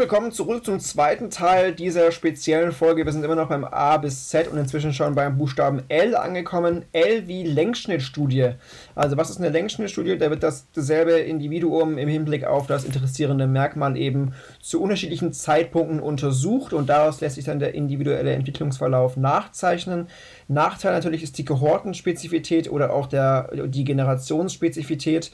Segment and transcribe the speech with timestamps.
[0.00, 3.04] Willkommen zurück zum zweiten Teil dieser speziellen Folge.
[3.04, 6.86] Wir sind immer noch beim A bis Z und inzwischen schon beim Buchstaben L angekommen.
[6.92, 8.52] L wie Längsschnittstudie.
[8.94, 10.16] Also was ist eine Längsschnittstudie?
[10.16, 16.00] Da wird das, dasselbe Individuum im Hinblick auf das interessierende Merkmal eben zu unterschiedlichen Zeitpunkten
[16.00, 20.06] untersucht und daraus lässt sich dann der individuelle Entwicklungsverlauf nachzeichnen.
[20.48, 25.30] Nachteil natürlich ist die Kohortenspezifität oder auch der, die Generationsspezifität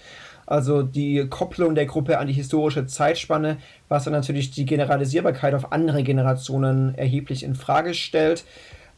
[0.47, 5.73] also die Kopplung der Gruppe an die historische Zeitspanne, was dann natürlich die Generalisierbarkeit auf
[5.73, 8.45] andere Generationen erheblich in Frage stellt.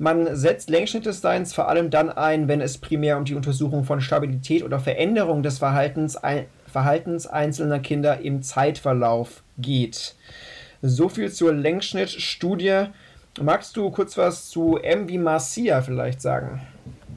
[0.01, 4.63] Man setzt Längsschnittdesigns vor allem dann ein, wenn es primär um die Untersuchung von Stabilität
[4.63, 6.17] oder Veränderung des Verhaltens,
[6.71, 10.15] Verhaltens einzelner Kinder im Zeitverlauf geht.
[10.83, 12.85] So viel zur Längsschnittstudie.
[13.41, 16.61] Magst du kurz was zu M wie Marcia vielleicht sagen?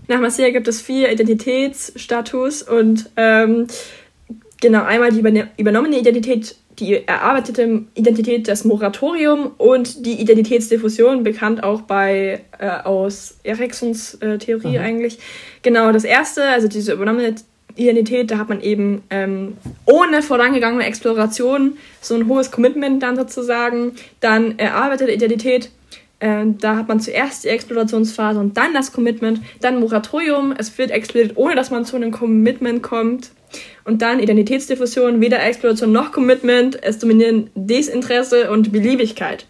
[0.08, 3.68] Nach Marcia gibt es vier Identitätsstatus und ähm,
[4.62, 11.81] Genau, einmal die übernommene Identität, die erarbeitete Identität, das Moratorium und die Identitätsdiffusion, bekannt auch
[11.81, 14.84] bei äh, aus Eriksons äh, Theorie mhm.
[14.84, 15.18] eigentlich.
[15.64, 17.36] Genau, das erste, also diese übernommene
[17.76, 23.94] Identität, da hat man eben ähm, ohne vorangegangene Exploration so ein hohes Commitment dann sozusagen.
[24.20, 25.72] Dann erarbeitete Identität,
[26.20, 30.92] äh, da hat man zuerst die Explorationsphase und dann das Commitment, dann Moratorium, es wird
[30.92, 33.31] explodiert, ohne dass man zu einem Commitment kommt.
[33.84, 36.82] Und dann Identitätsdiffusion, weder Exploration noch Commitment.
[36.84, 39.46] Es dominieren Desinteresse und Beliebigkeit.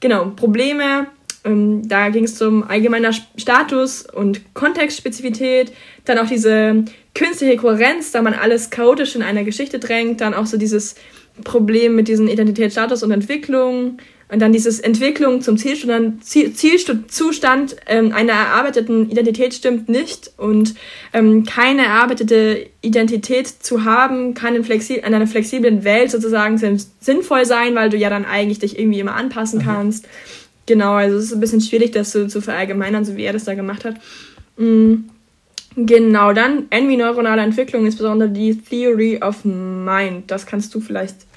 [0.00, 1.06] Genau, Probleme.
[1.44, 5.72] Ähm, da ging es um allgemeiner Status und Kontextspezifität.
[6.04, 10.20] Dann auch diese künstliche Kohärenz, da man alles chaotisch in einer Geschichte drängt.
[10.20, 10.96] Dann auch so dieses
[11.44, 13.98] Problem mit diesen Identitätsstatus und Entwicklung.
[14.30, 20.32] Und dann dieses Entwicklung zum Zielzustand, Zielzustand ähm, einer erarbeiteten Identität stimmt nicht.
[20.36, 20.74] Und
[21.14, 26.58] ähm, keine erarbeitete Identität zu haben, kann in, flexi in einer flexiblen Welt sozusagen
[27.00, 29.64] sinnvoll sein, weil du ja dann eigentlich dich irgendwie immer anpassen mhm.
[29.64, 30.06] kannst.
[30.66, 33.44] Genau, also es ist ein bisschen schwierig, das so zu verallgemeinern, so wie er das
[33.44, 33.94] da gemacht hat.
[34.58, 35.08] Mhm.
[35.74, 40.30] Genau, dann wie neuronale Entwicklung, insbesondere die Theory of Mind.
[40.30, 41.27] Das kannst du vielleicht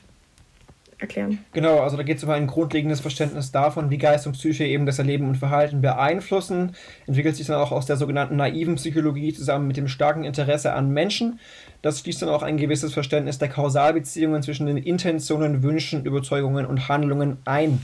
[1.02, 1.40] erklären.
[1.54, 4.86] Genau, also da geht es um ein grundlegendes Verständnis davon, wie Geist und Psyche eben
[4.86, 6.76] das Erleben und Verhalten beeinflussen.
[7.08, 10.92] Entwickelt sich dann auch aus der sogenannten naiven Psychologie zusammen mit dem starken Interesse an
[10.92, 11.40] Menschen.
[11.82, 16.88] Das schließt dann auch ein gewisses Verständnis der Kausalbeziehungen zwischen den Intentionen, Wünschen, Überzeugungen und
[16.88, 17.82] Handlungen ein.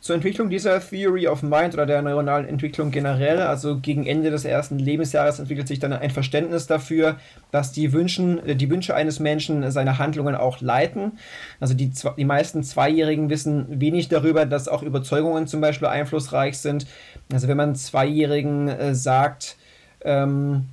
[0.00, 4.44] Zur Entwicklung dieser Theory of Mind oder der neuronalen Entwicklung generell, also gegen Ende des
[4.44, 7.16] ersten Lebensjahres, entwickelt sich dann ein Verständnis dafür,
[7.50, 11.18] dass die, Wünschen, äh, die Wünsche eines Menschen seine Handlungen auch leiten.
[11.58, 16.86] Also die, die meisten Zweijährigen wissen wenig darüber, dass auch Überzeugungen zum Beispiel einflussreich sind.
[17.32, 19.56] Also wenn man Zweijährigen äh, sagt,
[20.02, 20.66] ähm,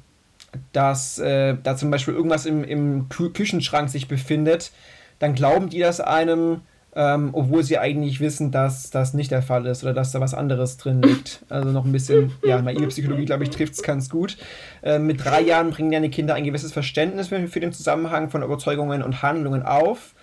[0.72, 4.72] dass äh, da zum Beispiel irgendwas im, im Kü Küchenschrank sich befindet,
[5.20, 6.62] dann glauben die das einem
[6.96, 10.34] ähm, obwohl sie eigentlich wissen, dass das nicht der Fall ist oder dass da was
[10.34, 11.42] anderes drin liegt.
[11.50, 14.38] Also noch ein bisschen, ja, naive Psychologie, glaube ich, trifft es ganz gut.
[14.82, 18.30] Ähm, mit drei Jahren bringen ja die Kinder ein gewisses Verständnis für, für den Zusammenhang
[18.30, 20.16] von Überzeugungen und Handlungen auf.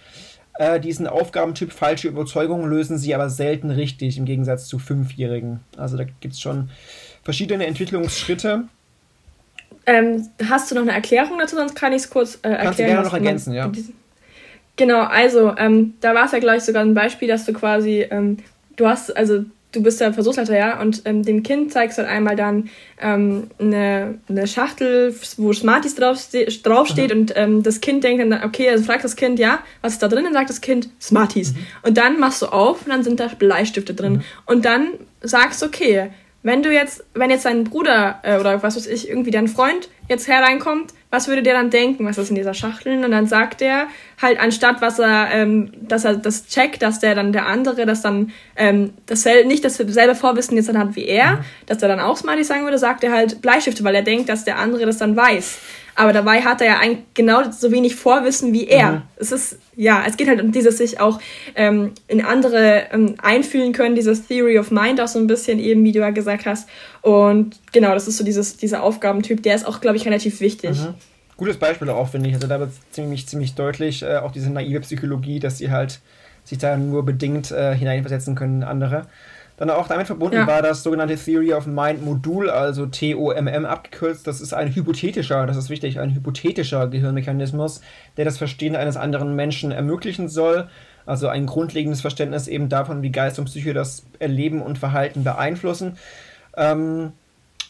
[0.54, 5.60] Äh, diesen Aufgabentyp falsche Überzeugungen lösen sie aber selten richtig, im Gegensatz zu Fünfjährigen.
[5.76, 6.70] Also da gibt es schon
[7.22, 8.64] verschiedene Entwicklungsschritte.
[9.84, 11.56] Ähm, hast du noch eine Erklärung dazu?
[11.56, 12.64] Sonst kann ich es kurz äh, erklären.
[12.64, 13.70] Kannst du gerne noch ergänzen, ja.
[14.82, 18.38] Genau, also ähm, da war es ja gleich sogar ein Beispiel, dass du quasi, ähm,
[18.74, 22.10] du hast, also du bist ja Versuchsleiter, ja, und ähm, dem Kind zeigst du halt
[22.10, 22.68] einmal dann
[23.00, 27.20] ähm, eine, eine Schachtel, wo Smarties draufsteht, draufsteht mhm.
[27.20, 30.08] und ähm, das Kind denkt dann, okay, also fragt das Kind, ja, was ist da
[30.08, 30.24] drin?
[30.24, 31.52] Dann sagt das Kind Smarties.
[31.52, 31.58] Mhm.
[31.84, 34.14] Und dann machst du auf und dann sind da Bleistifte drin.
[34.14, 34.22] Mhm.
[34.46, 34.88] Und dann
[35.20, 36.10] sagst du, okay,
[36.42, 39.88] wenn du jetzt, wenn jetzt dein Bruder äh, oder was weiß ich, irgendwie dein Freund
[40.08, 43.04] jetzt hereinkommt, was würde der dann denken, was ist in dieser Schachtel?
[43.04, 43.86] Und dann sagt er
[44.20, 48.02] halt, anstatt was er, ähm, dass er das checkt, dass der dann der andere, das
[48.02, 51.44] dann ähm, dasselbe, nicht dasselbe Vorwissen jetzt dann hat wie er, mhm.
[51.66, 54.44] dass er dann auch Smiley sagen würde, sagt er halt Bleistifte, weil er denkt, dass
[54.44, 55.58] der andere das dann weiß.
[55.94, 58.92] Aber dabei hat er ja eigentlich genau so wenig Vorwissen wie er.
[58.92, 59.02] Mhm.
[59.16, 61.20] Es ist, ja, es geht halt um dieses sich auch
[61.54, 65.84] ähm, in andere ähm, einfühlen können, dieses Theory of Mind auch so ein bisschen eben,
[65.84, 66.68] wie du ja gesagt hast.
[67.02, 70.80] Und genau, das ist so dieses, dieser Aufgabentyp, der ist auch, glaube ich, relativ wichtig.
[70.80, 70.94] Mhm.
[71.36, 72.34] Gutes Beispiel auch, finde ich.
[72.34, 76.00] Also da wird ziemlich, ziemlich deutlich, äh, auch diese naive Psychologie, dass sie halt
[76.44, 79.06] sich da nur bedingt äh, hineinversetzen können in andere.
[79.62, 80.46] Dann auch damit verbunden ja.
[80.48, 84.26] war das sogenannte Theory of Mind Modul, also TOMM abgekürzt.
[84.26, 87.80] Das ist ein hypothetischer, das ist wichtig, ein hypothetischer Gehirnmechanismus,
[88.16, 90.68] der das Verstehen eines anderen Menschen ermöglichen soll.
[91.06, 95.96] Also ein grundlegendes Verständnis eben davon, wie Geist und Psyche das Erleben und Verhalten beeinflussen.
[96.56, 97.12] Ähm,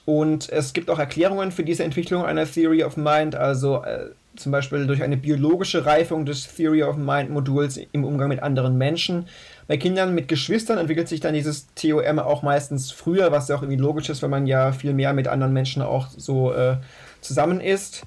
[0.07, 3.35] und es gibt auch Erklärungen für diese Entwicklung einer Theory of Mind.
[3.35, 8.31] Also äh, zum Beispiel durch eine biologische Reifung des Theory of Mind Moduls im Umgang
[8.31, 9.27] mit anderen Menschen.
[9.69, 13.63] Bei Kindern mit Geschwistern entwickelt sich dann dieses TOM auch meistens früher, was ja auch
[13.63, 16.77] irgendwie logisch ist, weil man ja viel mehr mit anderen Menschen auch so äh,
[17.21, 18.05] zusammen ist.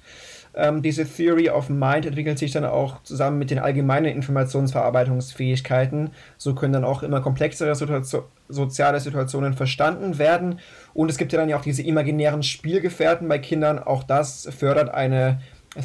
[0.57, 6.11] Ähm, diese Theory of Mind entwickelt sich dann auch zusammen mit den allgemeinen Informationsverarbeitungsfähigkeiten.
[6.37, 10.59] So können dann auch immer komplexere Situation, soziale Situationen verstanden werden.
[10.93, 13.79] Und es gibt ja dann ja auch diese imaginären Spielgefährten bei Kindern.
[13.79, 15.41] Auch das fördert eine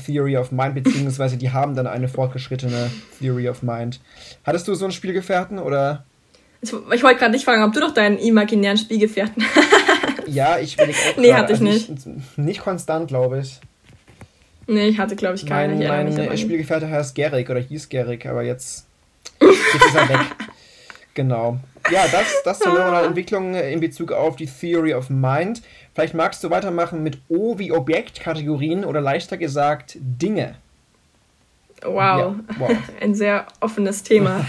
[0.07, 2.91] Theory of Mind, beziehungsweise die haben dann eine fortgeschrittene
[3.21, 4.01] Theory of Mind.
[4.45, 6.05] Hattest du so einen Spielgefährten oder?
[6.63, 9.43] Ich wollte gerade nicht fragen, ob du doch deinen imaginären Spielgefährten
[10.27, 11.17] Ja, ich will auch.
[11.17, 12.07] Nee, hatte ich also nicht.
[12.07, 12.39] nicht.
[12.39, 13.59] Nicht konstant, glaube ich.
[14.67, 15.75] Nee, ich hatte, glaube ich, keine.
[15.75, 18.87] Mein, mein Spielgefährte heißt Gerrick oder hieß Gerrick, aber jetzt,
[19.41, 20.21] jetzt ist er weg.
[21.15, 21.59] Genau.
[21.91, 25.63] Ja, das, das zur neuronalen Entwicklung in Bezug auf die Theory of Mind.
[25.95, 30.57] Vielleicht magst du weitermachen mit O wie Objektkategorien oder leichter gesagt Dinge.
[31.83, 31.95] Wow.
[31.95, 32.71] Ja, wow.
[33.01, 34.45] Ein sehr offenes Thema.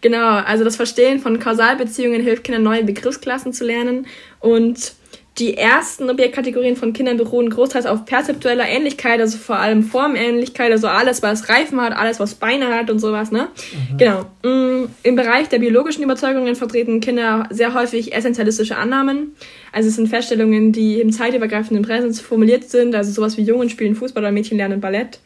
[0.00, 4.06] genau, also das Verstehen von Kausalbeziehungen hilft Kindern neue Begriffsklassen zu lernen
[4.40, 4.94] und
[5.38, 10.88] die ersten Objektkategorien von Kindern beruhen großteils auf perzeptueller Ähnlichkeit, also vor allem Formähnlichkeit, also
[10.88, 13.48] alles, was Reifen hat, alles, was Beine hat und sowas, ne?
[13.90, 13.98] Mhm.
[13.98, 14.26] Genau.
[14.42, 19.36] Mm, Im Bereich der biologischen Überzeugungen vertreten Kinder sehr häufig essentialistische Annahmen.
[19.72, 23.94] Also es sind Feststellungen, die im zeitübergreifenden Präsens formuliert sind, also sowas wie Jungen spielen
[23.94, 25.20] Fußball oder Mädchen lernen Ballett.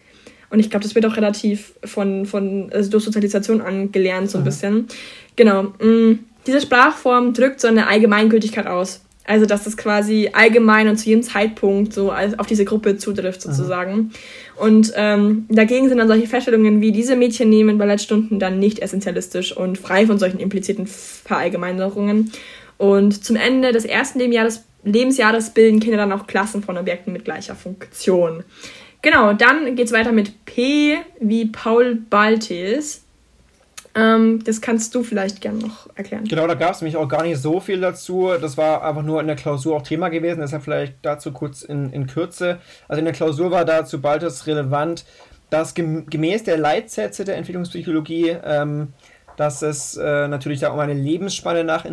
[0.51, 4.43] Und ich glaube, das wird auch relativ von, von also durch Sozialisation angelernt, so ein
[4.43, 4.45] mhm.
[4.45, 4.87] bisschen.
[5.37, 5.63] Genau.
[5.83, 9.01] Mm, diese Sprachform drückt so eine Allgemeingültigkeit aus.
[9.25, 13.95] Also, dass das quasi allgemein und zu jedem Zeitpunkt so auf diese Gruppe zutrifft, sozusagen.
[13.95, 14.11] Mhm.
[14.57, 19.57] Und ähm, dagegen sind dann solche Feststellungen wie diese Mädchen nehmen Ballettstunden dann nicht essentialistisch
[19.57, 22.33] und frei von solchen impliziten Verallgemeinerungen.
[22.79, 27.25] Und zum Ende des ersten Lebensjahres, Lebensjahres bilden Kinder dann auch Klassen von Objekten mit
[27.25, 28.43] gleicher Funktion.
[29.03, 33.02] Genau, dann geht es weiter mit P wie Paul Baltes.
[33.95, 36.25] Ähm, das kannst du vielleicht gerne noch erklären.
[36.25, 38.31] Genau, da gab es nämlich auch gar nicht so viel dazu.
[38.41, 40.41] Das war einfach nur in der Klausur auch Thema gewesen.
[40.41, 42.59] Deshalb vielleicht dazu kurz in, in Kürze.
[42.89, 45.05] Also in der Klausur war da, sobald es relevant,
[45.51, 48.89] dass gemäß der Leitsätze der Entwicklungspsychologie ähm,
[49.37, 51.93] dass es äh, natürlich da um eine Lebensspanne nach äh,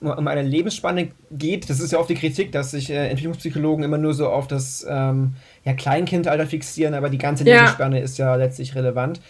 [0.00, 1.68] um eine Lebensspanne geht.
[1.70, 4.86] Das ist ja oft die Kritik, dass sich äh, Entwicklungspsychologen immer nur so auf das
[4.88, 5.34] ähm,
[5.64, 7.56] ja, Kleinkindalter fixieren, aber die ganze ja.
[7.56, 9.20] Lebensspanne ist ja letztlich relevant.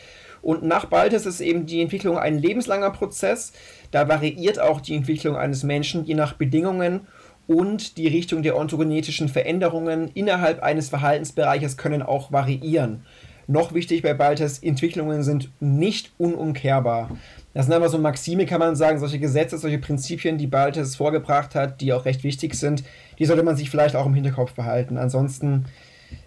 [0.42, 3.52] Und nach Baltes ist eben die Entwicklung ein lebenslanger Prozess.
[3.90, 7.00] Da variiert auch die Entwicklung eines Menschen je nach Bedingungen
[7.46, 13.04] und die Richtung der ontogenetischen Veränderungen innerhalb eines Verhaltensbereiches können auch variieren.
[13.50, 17.16] Noch wichtig bei Baltes, Entwicklungen sind nicht unumkehrbar.
[17.54, 21.54] Das sind aber so Maxime, kann man sagen, solche Gesetze, solche Prinzipien, die Baltes vorgebracht
[21.54, 22.84] hat, die auch recht wichtig sind,
[23.18, 24.98] die sollte man sich vielleicht auch im Hinterkopf behalten.
[24.98, 25.64] Ansonsten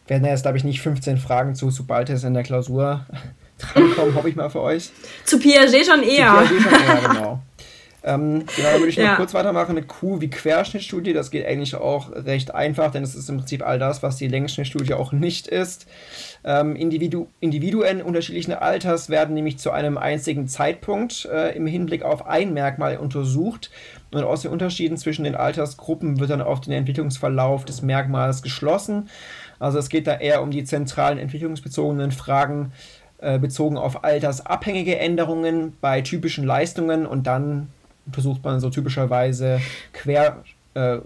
[0.07, 3.05] werden da jetzt, glaube ich, nicht 15 Fragen zu, zu Baltes in der Klausur
[3.61, 4.91] drankommen, hoffe ich mal für euch.
[5.25, 6.43] Zu Piaget schon eher.
[6.47, 7.41] Zu Piaget schon eher, genau.
[8.03, 9.11] Ähm, genau, da würde ich ja.
[9.11, 11.13] noch kurz weitermachen mit Q wie Querschnittstudie.
[11.13, 14.27] Das geht eigentlich auch recht einfach, denn es ist im Prinzip all das, was die
[14.27, 15.85] Längsschnittstudie auch nicht ist.
[16.43, 22.25] Ähm, Individu Individuen unterschiedlichen Alters werden nämlich zu einem einzigen Zeitpunkt äh, im Hinblick auf
[22.25, 23.69] ein Merkmal untersucht.
[24.11, 29.09] Und aus den Unterschieden zwischen den Altersgruppen wird dann auf den Entwicklungsverlauf des Merkmals geschlossen.
[29.59, 32.73] Also es geht da eher um die zentralen entwicklungsbezogenen Fragen
[33.21, 37.69] äh, bezogen auf altersabhängige Änderungen bei typischen Leistungen und dann
[38.06, 39.61] untersucht man so typischerweise
[39.94, 40.97] quer, äh,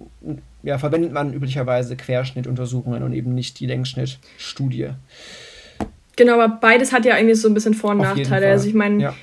[0.64, 4.92] ja, verwendet man üblicherweise Querschnittuntersuchungen und eben nicht die Längsschnittstudie.
[6.16, 8.48] Genau, aber beides hat ja irgendwie so ein bisschen Vor- und Nachteile.
[8.48, 9.14] Also ich meine, ja.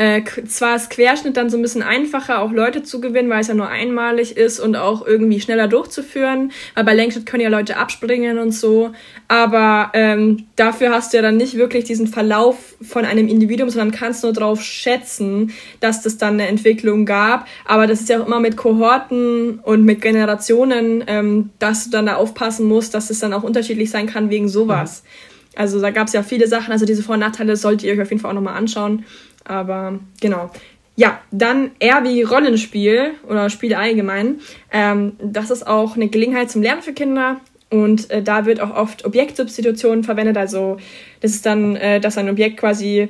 [0.00, 3.48] Äh, zwar ist Querschnitt dann so ein bisschen einfacher, auch Leute zu gewinnen, weil es
[3.48, 6.52] ja nur einmalig ist und auch irgendwie schneller durchzuführen.
[6.74, 8.92] Weil bei Längsschnitt können ja Leute abspringen und so.
[9.28, 13.90] Aber ähm, dafür hast du ja dann nicht wirklich diesen Verlauf von einem Individuum, sondern
[13.90, 17.46] kannst nur darauf schätzen, dass das dann eine Entwicklung gab.
[17.66, 22.06] Aber das ist ja auch immer mit Kohorten und mit Generationen, ähm, dass du dann
[22.06, 25.02] da aufpassen musst, dass es dann auch unterschiedlich sein kann wegen sowas.
[25.02, 25.30] Mhm.
[25.56, 28.00] Also da gab es ja viele Sachen, also diese Vor- und Nachteile solltet ihr euch
[28.00, 29.04] auf jeden Fall auch nochmal anschauen.
[29.50, 30.50] Aber genau.
[30.94, 34.38] Ja, dann eher wie Rollenspiel oder Spiele allgemein.
[34.70, 37.40] Ähm, das ist auch eine Gelegenheit zum Lernen für Kinder.
[37.68, 40.36] Und äh, da wird auch oft Objektsubstitution verwendet.
[40.36, 40.76] Also
[41.20, 43.08] das ist dann, äh, dass ein Objekt quasi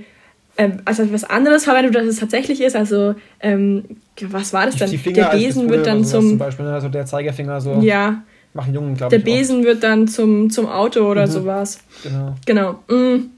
[0.57, 2.75] äh, als etwas anderes verwendet, als es tatsächlich ist.
[2.75, 3.85] Also ähm,
[4.23, 4.91] was war das dann?
[4.91, 6.75] Der Besen wird dann zum, zum Beispiel, ne?
[6.75, 7.81] also der Zeigefinger so.
[7.83, 8.23] Ja.
[8.55, 9.23] Machen Jungen, glaube ich.
[9.23, 9.67] Der Besen oft.
[9.67, 11.31] wird dann zum, zum Auto oder mhm.
[11.31, 11.81] sowas.
[12.03, 12.37] Genau.
[12.47, 12.79] Genau.
[12.89, 13.31] Mhm.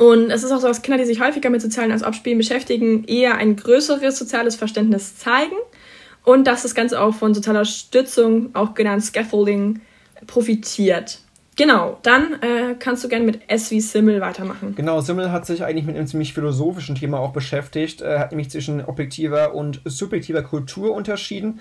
[0.00, 3.04] Und es ist auch so, dass Kinder, die sich häufiger mit sozialen als Abspielen beschäftigen,
[3.04, 5.56] eher ein größeres soziales Verständnis zeigen
[6.24, 9.80] und dass das Ganze auch von sozialer Stützung, auch genannt Scaffolding,
[10.26, 11.18] profitiert.
[11.56, 14.74] Genau, dann äh, kannst du gerne mit S wie Simmel weitermachen.
[14.74, 18.48] Genau, Simmel hat sich eigentlich mit einem ziemlich philosophischen Thema auch beschäftigt, Er hat nämlich
[18.48, 21.60] zwischen objektiver und subjektiver Kultur unterschieden.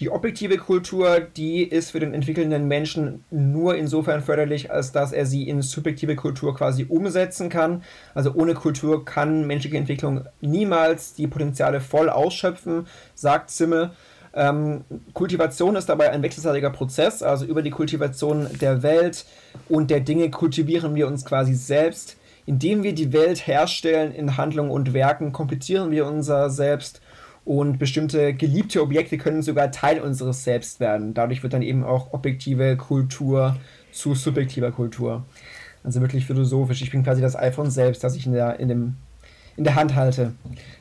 [0.00, 5.26] Die objektive Kultur, die ist für den entwickelnden Menschen nur insofern förderlich, als dass er
[5.26, 7.82] sie in subjektive Kultur quasi umsetzen kann.
[8.14, 13.90] Also ohne Kultur kann menschliche Entwicklung niemals die Potenziale voll ausschöpfen, sagt Simmel.
[14.32, 19.26] Ähm, Kultivation ist dabei ein wechselseitiger Prozess, also über die Kultivation der Welt
[19.68, 22.16] und der Dinge kultivieren wir uns quasi selbst.
[22.46, 26.99] Indem wir die Welt herstellen in Handlungen und Werken, komplizieren wir unser Selbst
[27.44, 31.14] und bestimmte geliebte Objekte können sogar Teil unseres Selbst werden.
[31.14, 33.56] Dadurch wird dann eben auch objektive Kultur
[33.92, 35.24] zu subjektiver Kultur.
[35.82, 36.82] Also wirklich philosophisch.
[36.82, 38.96] Ich bin quasi das iPhone selbst, das ich in der, in dem,
[39.56, 40.34] in der Hand halte,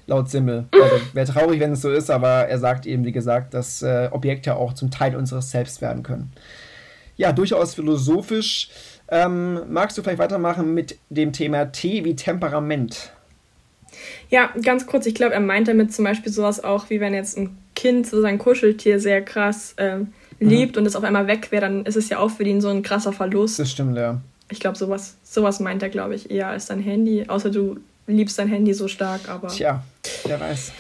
[0.08, 0.66] laut Simmel.
[0.72, 4.10] Also, Wäre traurig, wenn es so ist, aber er sagt eben, wie gesagt, dass äh,
[4.12, 6.32] Objekte auch zum Teil unseres Selbst werden können.
[7.16, 8.70] Ja, durchaus philosophisch.
[9.10, 13.12] Ähm, magst du vielleicht weitermachen mit dem Thema T wie Temperament?
[14.30, 17.38] Ja, ganz kurz, ich glaube, er meint damit zum Beispiel sowas auch, wie wenn jetzt
[17.38, 20.82] ein Kind so sein Kuscheltier sehr krass ähm, liebt mhm.
[20.82, 22.84] und es auf einmal weg wäre, dann ist es ja auch für ihn so ein
[22.84, 23.60] krasser Verlust.
[23.60, 24.22] Das stimmt, ja.
[24.52, 27.26] Ich glaube, sowas, sowas meint er, glaube ich, eher als dein Handy.
[27.28, 27.78] Außer du
[28.08, 29.50] liebst dein Handy so stark, aber.
[29.50, 29.84] Tja,
[30.26, 30.72] wer weiß.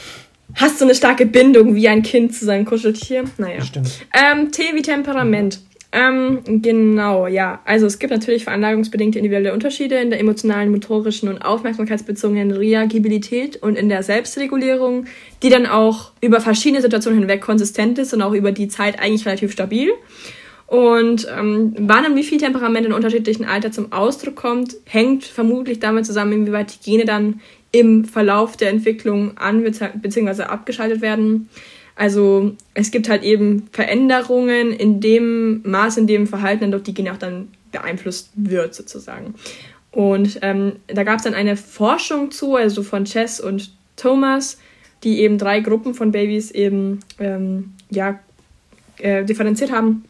[0.55, 3.25] Hast du eine starke Bindung wie ein Kind zu seinem Kuscheltier?
[3.37, 3.61] Naja.
[3.61, 4.05] Stimmt.
[4.13, 5.61] Ähm, T wie Temperament.
[5.91, 7.61] Ähm, genau, ja.
[7.65, 13.75] Also es gibt natürlich veranlagungsbedingte individuelle Unterschiede in der emotionalen, motorischen und aufmerksamkeitsbezogenen Reagibilität und
[13.75, 15.05] in der Selbstregulierung,
[15.41, 19.25] die dann auch über verschiedene Situationen hinweg konsistent ist und auch über die Zeit eigentlich
[19.25, 19.89] relativ stabil.
[20.67, 25.79] Und ähm, wann und wie viel Temperament in unterschiedlichen Alter zum Ausdruck kommt, hängt vermutlich
[25.79, 27.41] damit zusammen, inwieweit die Gene dann
[27.71, 30.43] im Verlauf der Entwicklung an bzw.
[30.43, 31.49] abgeschaltet werden.
[31.99, 36.93] Also es gibt halt eben Veränderungen in dem Maß, in dem Verhalten dann durch die
[36.93, 39.35] Gene auch dann beeinflusst wird, sozusagen.
[39.91, 44.59] Und ähm, da gab es dann eine Forschung zu, also von Chess und Thomas,
[45.03, 48.17] die eben drei Gruppen von Babys eben ähm, ja,
[48.99, 50.05] äh, differenziert haben.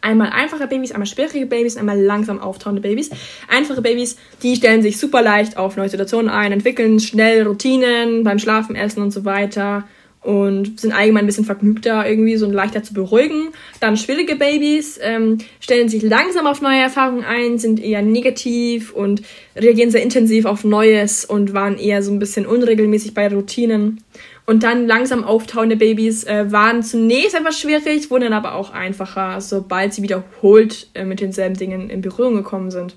[0.00, 3.10] Einmal einfache Babys, einmal schwierige Babys, einmal langsam auftauende Babys.
[3.48, 8.40] Einfache Babys, die stellen sich super leicht auf neue Situationen ein, entwickeln schnell Routinen beim
[8.40, 9.84] Schlafen, Essen und so weiter
[10.24, 13.48] und sind allgemein ein bisschen vergnügter irgendwie, so leichter zu beruhigen.
[13.78, 19.20] Dann schwierige Babys ähm, stellen sich langsam auf neue Erfahrungen ein, sind eher negativ und
[19.54, 24.02] reagieren sehr intensiv auf Neues und waren eher so ein bisschen unregelmäßig bei Routinen.
[24.46, 29.42] Und dann langsam auftauende Babys äh, waren zunächst etwas schwierig, wurden dann aber auch einfacher,
[29.42, 32.96] sobald sie wiederholt äh, mit denselben Dingen in Berührung gekommen sind.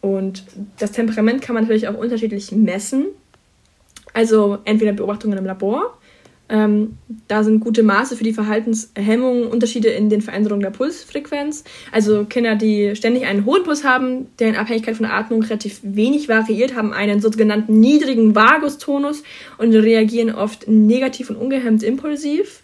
[0.00, 0.44] Und
[0.78, 3.06] das Temperament kann man natürlich auch unterschiedlich messen.
[4.14, 5.98] Also entweder Beobachtungen im Labor
[6.48, 11.64] ähm, da sind gute Maße für die Verhaltenshemmung, Unterschiede in den Veränderungen der Pulsfrequenz.
[11.90, 15.80] Also Kinder, die ständig einen hohen Puls haben, der in Abhängigkeit von der Atmung relativ
[15.82, 19.22] wenig variiert, haben einen sogenannten niedrigen Vagustonus
[19.56, 22.60] und reagieren oft negativ und ungehemmt impulsiv.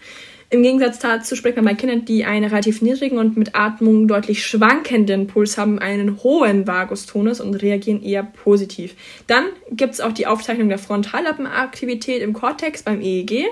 [0.52, 4.44] Im Gegensatz dazu spricht man bei Kindern, die einen relativ niedrigen und mit Atmung deutlich
[4.44, 8.96] schwankenden Puls haben, einen hohen Vagustonus und reagieren eher positiv.
[9.28, 13.46] Dann gibt es auch die Aufzeichnung der Frontallappenaktivität im Kortex beim EEG.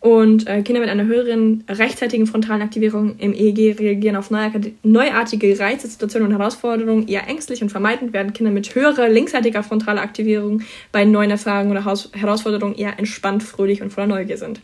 [0.00, 5.88] Und äh, Kinder mit einer höheren rechtzeitigen frontalen Aktivierung im EEG reagieren auf neuartige Reize,
[5.88, 11.04] Situationen und Herausforderungen eher ängstlich und vermeidend, werden Kinder mit höherer linksseitiger frontaler Aktivierung bei
[11.04, 14.60] neuen Erfahrungen oder Herausforderungen eher entspannt, fröhlich und voller Neugier sind.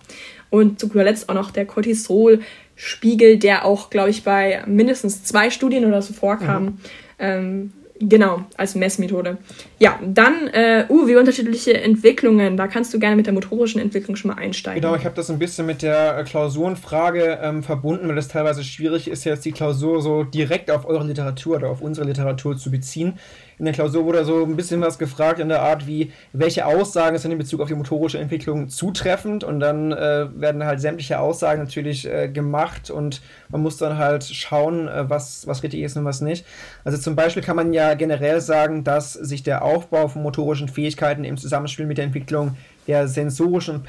[0.50, 5.50] Und zu guter Letzt auch noch der Cortisolspiegel, der auch, glaube ich, bei mindestens zwei
[5.50, 6.64] Studien oder so vorkam.
[6.64, 6.78] Mhm.
[7.18, 9.38] Ähm, Genau, als Messmethode.
[9.78, 12.56] Ja, dann, äh, uh, wie unterschiedliche Entwicklungen.
[12.56, 14.82] Da kannst du gerne mit der motorischen Entwicklung schon mal einsteigen.
[14.82, 18.64] Genau, ich habe das ein bisschen mit der äh, Klausurenfrage ähm, verbunden, weil es teilweise
[18.64, 22.72] schwierig ist, jetzt die Klausur so direkt auf eure Literatur oder auf unsere Literatur zu
[22.72, 23.14] beziehen
[23.58, 27.18] in der Klausur wurde so ein bisschen was gefragt in der Art wie, welche Aussagen
[27.18, 31.62] sind in Bezug auf die motorische Entwicklung zutreffend und dann äh, werden halt sämtliche Aussagen
[31.62, 36.04] natürlich äh, gemacht und man muss dann halt schauen, äh, was, was richtig ist und
[36.04, 36.44] was nicht.
[36.84, 41.25] Also zum Beispiel kann man ja generell sagen, dass sich der Aufbau von motorischen Fähigkeiten
[41.25, 42.56] im Zusammenspiel mit der Entwicklung
[42.87, 43.82] der sensorischen und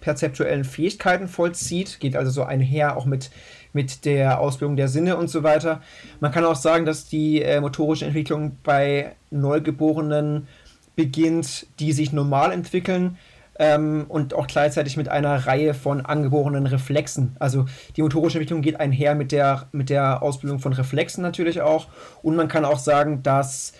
[0.00, 3.30] perzeptuellen Fähigkeiten vollzieht, geht also so einher auch mit
[3.72, 5.80] mit der Ausbildung der Sinne und so weiter.
[6.20, 10.48] Man kann auch sagen, dass die äh, motorische Entwicklung bei Neugeborenen
[10.96, 13.16] beginnt, die sich normal entwickeln
[13.58, 17.36] ähm, und auch gleichzeitig mit einer Reihe von angeborenen Reflexen.
[17.38, 21.88] Also die motorische Entwicklung geht einher mit der, mit der Ausbildung von Reflexen natürlich auch.
[22.22, 23.74] Und man kann auch sagen, dass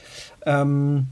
[0.47, 1.09] ähm,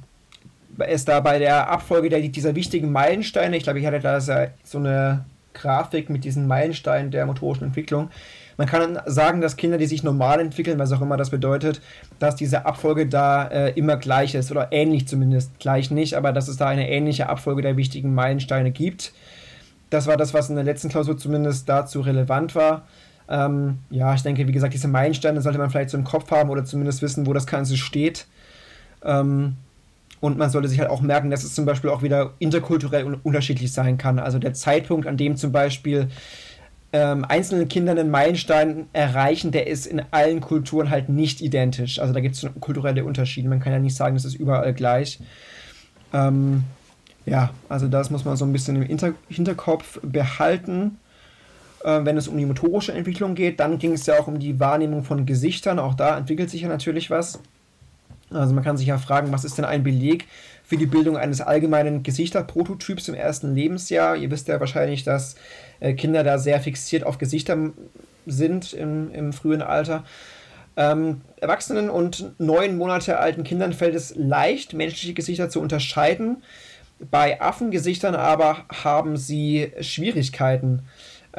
[0.79, 4.79] es da bei der Abfolge der, dieser wichtigen Meilensteine, ich glaube, ich hatte da so
[4.79, 8.11] eine Grafik mit diesen Meilensteinen der motorischen Entwicklung,
[8.59, 11.81] Man kann sagen, dass Kinder, die sich normal entwickeln, was auch immer das bedeutet,
[12.19, 16.49] dass diese Abfolge da äh, immer gleich ist oder ähnlich zumindest, gleich nicht, aber dass
[16.49, 19.13] es da eine ähnliche Abfolge der wichtigen Meilensteine gibt.
[19.91, 22.83] Das war das, was in der letzten Klausur zumindest dazu relevant war.
[23.29, 26.51] Ähm, ja, ich denke, wie gesagt, diese Meilensteine sollte man vielleicht so im Kopf haben
[26.51, 28.27] oder zumindest wissen, wo das Ganze steht.
[29.05, 29.55] Ähm,
[30.19, 33.15] und man sollte sich halt auch merken, dass es zum Beispiel auch wieder interkulturell un
[33.23, 34.19] unterschiedlich sein kann.
[34.19, 36.09] Also der Zeitpunkt, an dem zum Beispiel
[36.93, 41.99] ähm, einzelne Kinder einen Meilenstein erreichen, der ist in allen Kulturen halt nicht identisch.
[41.99, 43.49] Also da gibt es kulturelle Unterschiede.
[43.49, 45.19] Man kann ja nicht sagen, es ist überall gleich.
[46.15, 46.65] Ähm,
[47.27, 50.99] ja, also das muss man so ein bisschen im Inter Hinterkopf behalten.
[51.85, 54.59] Äh, wenn es um die motorische Entwicklung geht, dann ging es ja auch um die
[54.59, 55.79] Wahrnehmung von Gesichtern.
[55.79, 57.39] Auch da entwickelt sich ja natürlich was.
[58.31, 60.27] Also man kann sich ja fragen, was ist denn ein Beleg
[60.69, 64.17] für die Bildung eines allgemeinen Gesichterprototyps im ersten Lebensjahr?
[64.17, 65.35] Ihr wisst ja wahrscheinlich, dass
[65.81, 67.57] äh, Kinder da sehr fixiert auf Gesichter
[68.27, 70.05] sind im, im frühen Alter.
[70.77, 76.43] Ähm, Erwachsenen und neun Monate alten Kindern fällt es leicht, menschliche Gesichter zu unterscheiden.
[77.11, 80.83] Bei Affengesichtern aber haben sie Schwierigkeiten.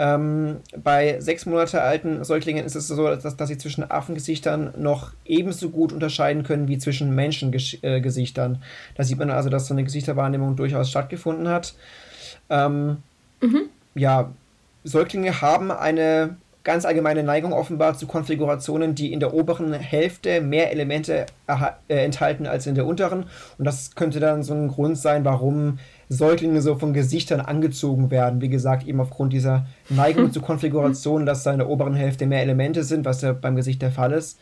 [0.01, 5.12] Ähm, bei sechs Monate alten Säuglingen ist es so, dass, dass sie zwischen Affengesichtern noch
[5.25, 8.56] ebenso gut unterscheiden können wie zwischen Menschengesichtern.
[8.56, 8.58] Äh,
[8.96, 11.74] da sieht man also, dass so eine Gesichterwahrnehmung durchaus stattgefunden hat.
[12.50, 13.03] Ähm,
[13.41, 13.63] mhm.
[13.94, 14.32] Ja,
[14.86, 20.72] Säuglinge haben eine ganz allgemeine Neigung offenbar zu Konfigurationen, die in der oberen Hälfte mehr
[20.72, 23.25] Elemente äh, enthalten als in der unteren.
[23.58, 25.79] Und das könnte dann so ein Grund sein, warum
[26.10, 28.42] Säuglinge so von Gesichtern angezogen werden.
[28.42, 30.34] Wie gesagt, eben aufgrund dieser Neigung hm.
[30.34, 33.82] zu Konfigurationen, dass da in der oberen Hälfte mehr Elemente sind, was ja beim Gesicht
[33.82, 34.39] der Fall ist.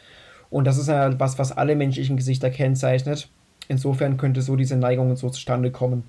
[0.49, 3.29] Und das ist ja was, was alle menschlichen Gesichter kennzeichnet.
[3.67, 6.03] Insofern könnte so diese Neigung so zustande kommen,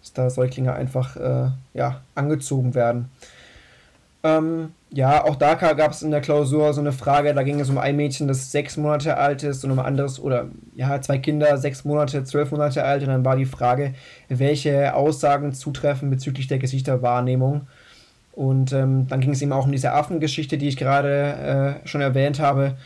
[0.00, 3.10] dass da Säuglinge einfach äh, ja, angezogen werden.
[4.22, 7.68] Ähm, ja, auch da gab es in der Klausur so eine Frage, da ging es
[7.68, 11.18] um ein Mädchen, das sechs Monate alt ist und um ein anderes, oder ja, zwei
[11.18, 13.94] Kinder, sechs Monate, zwölf Monate alt und dann war die Frage,
[14.28, 17.66] welche Aussagen zutreffen bezüglich der Gesichterwahrnehmung.
[18.32, 22.00] Und ähm, dann ging es eben auch um diese Affengeschichte, die ich gerade äh, schon
[22.00, 22.76] erwähnt habe.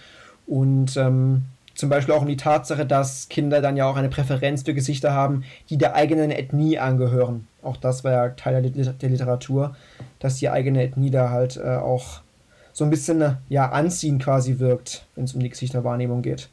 [0.47, 1.43] Und ähm,
[1.75, 5.13] zum Beispiel auch um die Tatsache, dass Kinder dann ja auch eine Präferenz für Gesichter
[5.13, 7.47] haben, die der eigenen Ethnie angehören.
[7.63, 9.77] Auch das war ja Teil der, Literatur,
[10.19, 12.21] dass die eigene Ethnie da halt äh, auch
[12.73, 16.49] so ein bisschen ja, anziehend quasi wirkt, wenn es um die Gesichterwahrnehmung geht.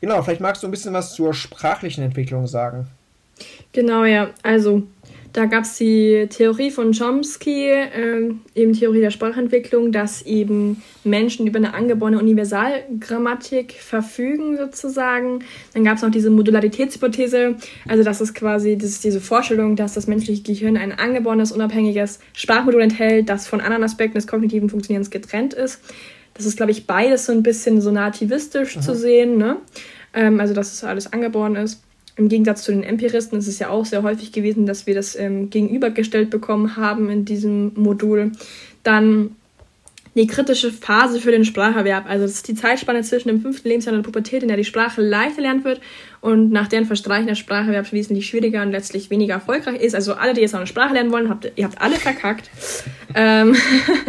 [0.00, 2.86] Genau, vielleicht magst du ein bisschen was zur sprachlichen Entwicklung sagen.
[3.72, 4.30] Genau, ja.
[4.42, 4.84] Also
[5.34, 11.48] da gab es die Theorie von Chomsky, äh, eben Theorie der Sprachentwicklung, dass eben Menschen
[11.48, 15.40] über eine angeborene Universalgrammatik verfügen, sozusagen.
[15.74, 17.56] Dann gab es noch diese Modularitätshypothese,
[17.88, 22.20] also das ist quasi das ist diese Vorstellung, dass das menschliche Gehirn ein angeborenes, unabhängiges
[22.32, 25.80] Sprachmodul enthält, das von anderen Aspekten des kognitiven Funktionierens getrennt ist.
[26.34, 28.84] Das ist, glaube ich, beides so ein bisschen so nativistisch Aha.
[28.84, 29.56] zu sehen, ne?
[30.12, 31.82] Ähm, also dass es alles angeboren ist.
[32.16, 35.16] Im Gegensatz zu den Empiristen ist es ja auch sehr häufig gewesen, dass wir das
[35.16, 38.32] ähm, gegenübergestellt bekommen haben in diesem Modul.
[38.84, 39.36] Dann
[40.14, 42.08] die kritische Phase für den Spracherwerb.
[42.08, 44.64] Also das ist die Zeitspanne zwischen dem fünften Lebensjahr und der Pubertät, in der die
[44.64, 45.80] Sprache leichter lernt wird
[46.20, 49.94] und nach deren Verstreichen der Spracherwerb wesentlich schwieriger und letztlich weniger erfolgreich ist.
[49.94, 52.48] Also alle, die jetzt noch eine Sprache lernen wollen, habt, ihr habt alle verkackt.
[53.14, 53.56] ähm,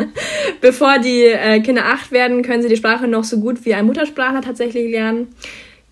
[0.62, 3.88] Bevor die äh, Kinder acht werden, können sie die Sprache noch so gut wie ein
[3.88, 5.30] Muttersprachler tatsächlich lernen.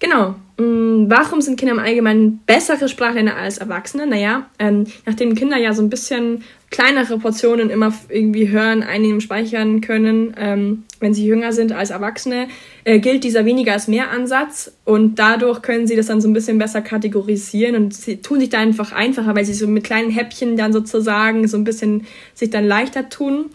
[0.04, 0.36] Genau.
[0.58, 4.06] Mm, warum sind Kinder im Allgemeinen bessere Sprachlerner als Erwachsene?
[4.06, 9.80] Naja, ähm, nachdem Kinder ja so ein bisschen kleinere Portionen immer irgendwie hören, einnehmen, speichern
[9.80, 12.50] können, ähm, wenn sie jünger sind als Erwachsene,
[12.84, 16.34] äh, gilt dieser weniger als mehr Ansatz und dadurch können sie das dann so ein
[16.34, 20.10] bisschen besser kategorisieren und sie tun sich da einfach einfacher, weil sie so mit kleinen
[20.10, 23.52] Häppchen dann sozusagen so ein bisschen sich dann leichter tun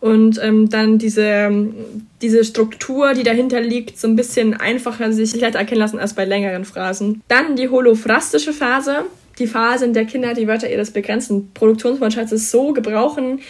[0.00, 1.50] und ähm, dann diese,
[2.22, 6.24] diese Struktur, die dahinter liegt, so ein bisschen einfacher sich leichter erkennen lassen als bei
[6.24, 7.22] längeren Phrasen.
[7.28, 9.04] Dann die holophrastische Phase,
[9.38, 13.40] die Phase, in der Kinder die Wörter ihres begrenzten Produktionswortschatzes so gebrauchen,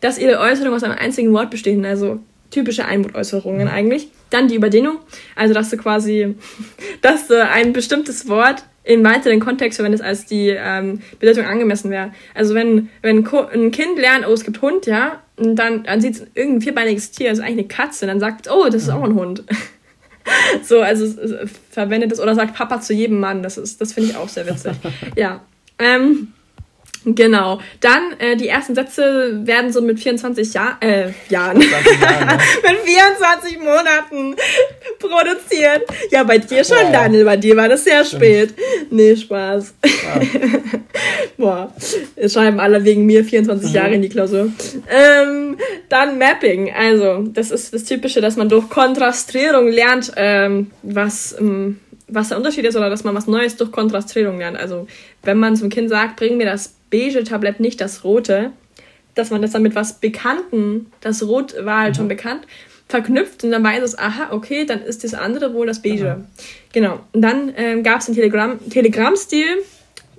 [0.00, 4.08] dass ihre Äußerungen aus einem einzigen Wort bestehen, also typische Einmutäußerungen eigentlich.
[4.34, 4.98] Dann die Überdehnung,
[5.36, 6.34] also dass du quasi,
[7.02, 12.12] dass du ein bestimmtes Wort im weiteren Kontext verwendest, als die ähm, Bedeutung angemessen wäre.
[12.34, 16.14] Also wenn, wenn ein Kind lernt, oh, es gibt Hund, ja, und dann, dann sieht
[16.16, 19.04] es irgendein vierbeiniges Tier, das ist eigentlich eine Katze, dann sagt, oh, das ist auch
[19.04, 19.44] ein Hund.
[20.62, 21.06] so, also
[21.70, 24.46] verwendet es oder sagt Papa zu jedem Mann, das ist, das finde ich auch sehr
[24.46, 24.72] witzig.
[25.16, 25.40] ja.
[25.78, 26.33] Ähm,
[27.04, 27.60] Genau.
[27.80, 32.38] Dann äh, die ersten Sätze werden so mit 24 Jahr, äh, Jahren, Jahren ne?
[32.62, 34.36] mit 24 Monaten
[34.98, 35.82] produziert.
[36.10, 36.92] Ja, bei dir schon, wow.
[36.92, 37.24] Daniel.
[37.24, 38.22] Bei dir war das sehr Stimmt.
[38.22, 38.54] spät.
[38.90, 39.74] Nee, Spaß.
[39.84, 40.20] Ja.
[41.36, 41.72] Boah,
[42.16, 43.74] es schreiben alle wegen mir 24 mhm.
[43.74, 44.50] Jahre in die Klausur.
[44.90, 45.56] Ähm,
[45.88, 46.72] Dann Mapping.
[46.72, 52.38] Also, das ist das Typische, dass man durch Kontrastierung lernt, ähm, was, ähm, was der
[52.38, 54.56] Unterschied ist oder dass man was Neues durch Kontrastierung lernt.
[54.56, 54.86] Also,
[55.22, 58.52] wenn man zum Kind sagt, bring mir das beige Tablett, nicht das rote,
[59.14, 61.98] dass man das dann mit was Bekannten, das Rot war halt mhm.
[61.98, 62.46] schon bekannt,
[62.88, 66.16] verknüpft und dann weiß es, aha, okay, dann ist das andere wohl das Beige.
[66.18, 66.24] Mhm.
[66.72, 67.00] Genau.
[67.12, 69.62] Und dann ähm, gab es den Telegram, Telegram-Stil,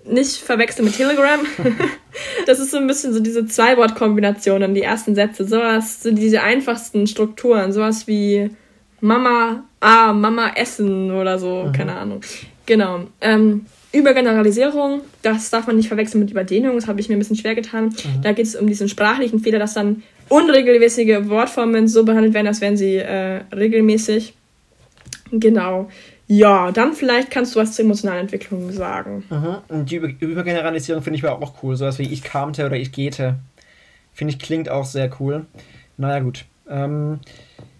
[0.05, 1.39] nicht verwechseln mit Telegram.
[2.45, 7.07] das ist so ein bisschen so diese Zwei-Wort-Kombinationen, die ersten Sätze, sowas, so diese einfachsten
[7.07, 8.51] Strukturen, sowas wie
[9.01, 11.71] Mama, ah, Mama essen oder so, mhm.
[11.71, 12.21] keine Ahnung.
[12.65, 13.01] Genau.
[13.21, 17.37] Ähm, Übergeneralisierung, das darf man nicht verwechseln mit Überdehnung, das habe ich mir ein bisschen
[17.37, 17.85] schwer getan.
[17.85, 18.21] Mhm.
[18.21, 22.61] Da geht es um diesen sprachlichen Fehler, dass dann unregelmäßige Wortformen so behandelt werden, als
[22.61, 24.33] wären sie äh, regelmäßig.
[25.31, 25.89] Genau.
[26.27, 29.23] Ja, dann vielleicht kannst du was zur emotionalen Entwicklung sagen.
[29.29, 29.57] Mhm.
[29.69, 31.75] Und die Über Übergeneralisierung finde ich aber auch cool.
[31.75, 33.35] Sowas wie ich kamte oder ich gehte.
[34.13, 35.45] Finde ich klingt auch sehr cool.
[35.97, 36.45] Naja, gut.
[36.67, 37.19] Ähm,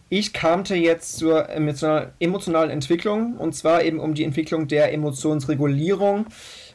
[0.10, 6.28] ich kamte jetzt zur emotionalen Entwicklung und zwar eben um die Entwicklung der Emotionsregulierung.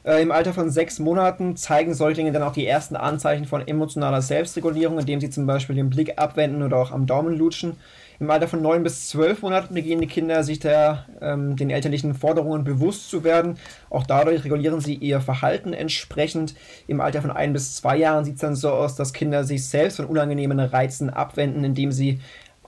[0.03, 4.23] Äh, Im Alter von sechs Monaten zeigen Säuglinge dann auch die ersten Anzeichen von emotionaler
[4.23, 7.77] Selbstregulierung, indem sie zum Beispiel den Blick abwenden oder auch am Daumen lutschen.
[8.19, 12.13] Im Alter von neun bis zwölf Monaten beginnen die Kinder, sich der, ähm, den elterlichen
[12.15, 13.57] Forderungen bewusst zu werden.
[13.89, 16.55] Auch dadurch regulieren sie ihr Verhalten entsprechend.
[16.87, 19.67] Im Alter von ein bis zwei Jahren sieht es dann so aus, dass Kinder sich
[19.67, 22.21] selbst von unangenehmen Reizen abwenden, indem sie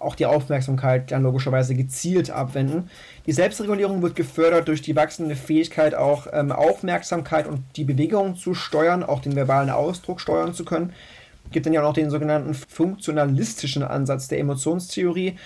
[0.02, 2.90] auch die Aufmerksamkeit dann logischerweise gezielt abwenden.
[3.26, 8.54] Die Selbstregulierung wird gefördert durch die wachsende Fähigkeit, auch ähm, Aufmerksamkeit und die Bewegung zu
[8.54, 10.92] steuern, auch den verbalen Ausdruck steuern zu können
[11.52, 15.36] gibt dann ja noch den sogenannten funktionalistischen Ansatz der Emotionstheorie,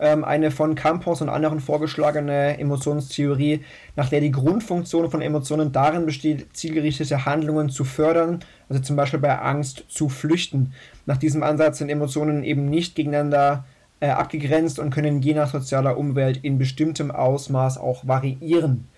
[0.00, 3.60] ähm, eine von Campos und anderen vorgeschlagene Emotionstheorie,
[3.96, 9.20] nach der die Grundfunktion von Emotionen darin besteht, zielgerichtete Handlungen zu fördern, also zum Beispiel
[9.20, 10.72] bei Angst zu flüchten.
[11.06, 13.64] Nach diesem Ansatz sind Emotionen eben nicht gegeneinander
[14.00, 18.88] äh, abgegrenzt und können je nach sozialer Umwelt in bestimmtem Ausmaß auch variieren.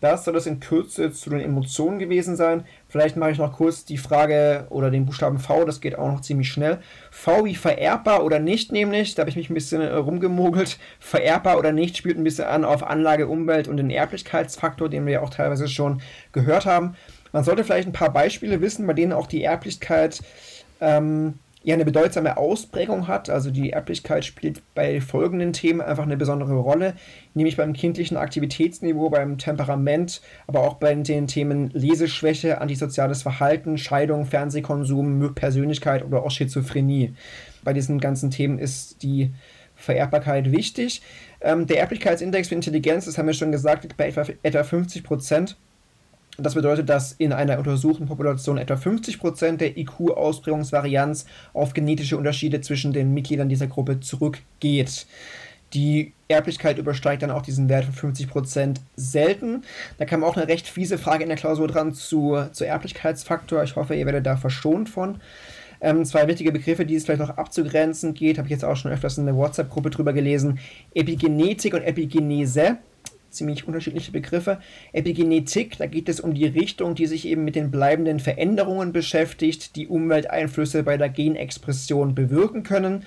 [0.00, 2.64] Das soll es in Kürze zu den Emotionen gewesen sein.
[2.86, 6.20] Vielleicht mache ich noch kurz die Frage oder den Buchstaben V, das geht auch noch
[6.20, 6.80] ziemlich schnell.
[7.10, 10.78] V wie vererbbar oder nicht, nämlich, da habe ich mich ein bisschen äh, rumgemogelt.
[11.00, 15.14] Vererbbar oder nicht spielt ein bisschen an auf Anlage, Umwelt und den Erblichkeitsfaktor, den wir
[15.14, 16.94] ja auch teilweise schon gehört haben.
[17.32, 20.20] Man sollte vielleicht ein paar Beispiele wissen, bei denen auch die Erblichkeit
[20.80, 23.28] ähm, ja eine bedeutsame Ausprägung hat.
[23.28, 26.94] Also die Erblichkeit spielt bei folgenden Themen einfach eine besondere Rolle,
[27.34, 34.26] nämlich beim kindlichen Aktivitätsniveau, beim Temperament, aber auch bei den Themen Leseschwäche, antisoziales Verhalten, Scheidung,
[34.26, 37.14] Fernsehkonsum, Persönlichkeit oder auch Schizophrenie.
[37.64, 39.34] Bei diesen ganzen Themen ist die
[39.74, 41.02] Vererbbarkeit wichtig.
[41.40, 45.02] Ähm, der Erblichkeitsindex für Intelligenz, das haben wir schon gesagt, liegt bei etwa, etwa 50
[45.02, 45.56] Prozent.
[46.38, 52.92] Das bedeutet, dass in einer untersuchten Population etwa 50% der IQ-Ausprägungsvarianz auf genetische Unterschiede zwischen
[52.92, 55.06] den Mitgliedern dieser Gruppe zurückgeht.
[55.72, 59.62] Die Erblichkeit übersteigt dann auch diesen Wert von 50% selten.
[59.98, 63.62] Da kam auch eine recht fiese Frage in der Klausur dran zu, zu Erblichkeitsfaktor.
[63.64, 65.20] Ich hoffe, ihr werdet da verschont von.
[65.80, 68.92] Ähm, zwei wichtige Begriffe, die es vielleicht noch abzugrenzen geht, habe ich jetzt auch schon
[68.92, 70.58] öfters in der WhatsApp-Gruppe drüber gelesen.
[70.94, 72.78] Epigenetik und Epigenese
[73.36, 74.58] ziemlich unterschiedliche Begriffe.
[74.92, 79.76] Epigenetik, da geht es um die Richtung, die sich eben mit den bleibenden Veränderungen beschäftigt,
[79.76, 83.04] die Umwelteinflüsse bei der Genexpression bewirken können.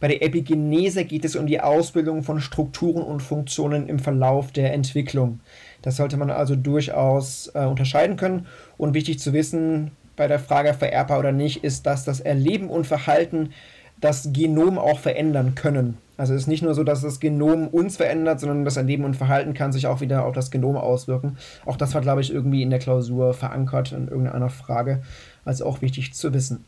[0.00, 4.72] Bei der Epigenese geht es um die Ausbildung von Strukturen und Funktionen im Verlauf der
[4.72, 5.40] Entwicklung.
[5.82, 8.46] Das sollte man also durchaus äh, unterscheiden können.
[8.78, 12.86] Und wichtig zu wissen bei der Frage vererbbar oder nicht, ist, dass das Erleben und
[12.86, 13.50] Verhalten
[14.00, 15.98] das Genom auch verändern können.
[16.20, 19.16] Also es ist nicht nur so, dass das Genom uns verändert, sondern das Erleben und
[19.16, 21.38] Verhalten kann sich auch wieder auf das Genom auswirken.
[21.64, 25.00] Auch das war, glaube ich, irgendwie in der Klausur verankert in irgendeiner Frage.
[25.46, 26.66] Also auch wichtig zu wissen.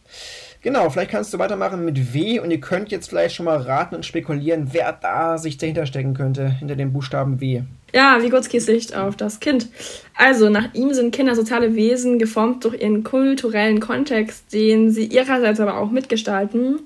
[0.62, 3.96] Genau, vielleicht kannst du weitermachen mit W und ihr könnt jetzt vielleicht schon mal raten
[3.96, 7.62] und spekulieren, wer da sich dahinter stecken könnte, hinter dem Buchstaben W.
[7.92, 9.68] Ja, Vygotskis Sicht auf das Kind.
[10.16, 15.60] Also, nach ihm sind Kinder soziale Wesen, geformt durch ihren kulturellen Kontext, den sie ihrerseits
[15.60, 16.78] aber auch mitgestalten.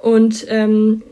[0.00, 1.02] Und ähm,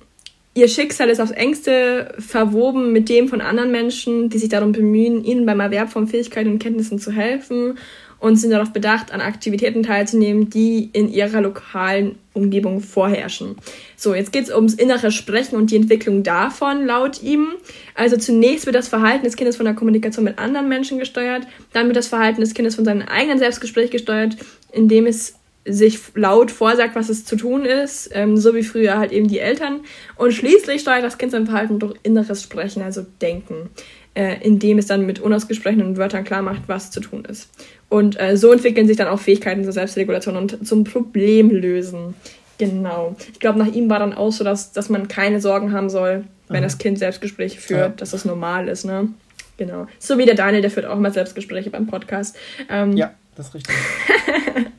[0.59, 5.23] Ihr Schicksal ist aufs engste verwoben mit dem von anderen Menschen, die sich darum bemühen,
[5.23, 7.79] ihnen beim Erwerb von Fähigkeiten und Kenntnissen zu helfen
[8.19, 13.55] und sind darauf bedacht, an Aktivitäten teilzunehmen, die in ihrer lokalen Umgebung vorherrschen.
[13.97, 17.51] So, jetzt geht es ums innere Sprechen und die Entwicklung davon, laut ihm.
[17.95, 21.87] Also zunächst wird das Verhalten des Kindes von der Kommunikation mit anderen Menschen gesteuert, dann
[21.87, 24.37] wird das Verhalten des Kindes von seinem eigenen Selbstgespräch gesteuert,
[24.73, 29.13] indem es sich laut vorsagt, was es zu tun ist, ähm, so wie früher halt
[29.13, 29.81] eben die Eltern.
[30.17, 33.71] Und schließlich steuert das Kind sein Verhalten durch inneres Sprechen, also Denken,
[34.15, 37.51] äh, indem es dann mit unausgesprochenen Wörtern klar macht, was zu tun ist.
[37.89, 42.15] Und äh, so entwickeln sich dann auch Fähigkeiten zur Selbstregulation und zum Problemlösen
[42.59, 43.17] Genau.
[43.33, 46.25] Ich glaube, nach ihm war dann auch so, dass, dass man keine Sorgen haben soll,
[46.49, 46.65] wenn mhm.
[46.65, 47.89] das Kind Selbstgespräche führt, ja.
[47.91, 49.09] dass das normal ist, ne?
[49.57, 49.87] Genau.
[49.99, 52.37] So wie der Daniel, der führt auch mal Selbstgespräche beim Podcast.
[52.69, 53.75] Ähm, ja, das ist richtig.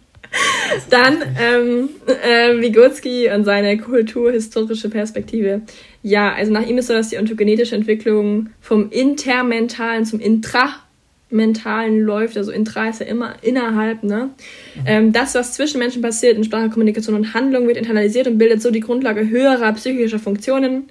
[0.89, 5.61] Dann ähm, äh, Vygotsky und seine kulturhistorische Perspektive.
[6.03, 12.37] Ja, also nach ihm ist so, dass die ontogenetische Entwicklung vom intermentalen zum intramentalen läuft.
[12.37, 14.03] Also intra ist ja immer innerhalb.
[14.03, 14.29] Ne?
[14.75, 14.81] Mhm.
[14.85, 18.61] Ähm, das, was zwischen Menschen passiert in Sprache, Kommunikation und Handlung, wird internalisiert und bildet
[18.61, 20.89] so die Grundlage höherer psychischer Funktionen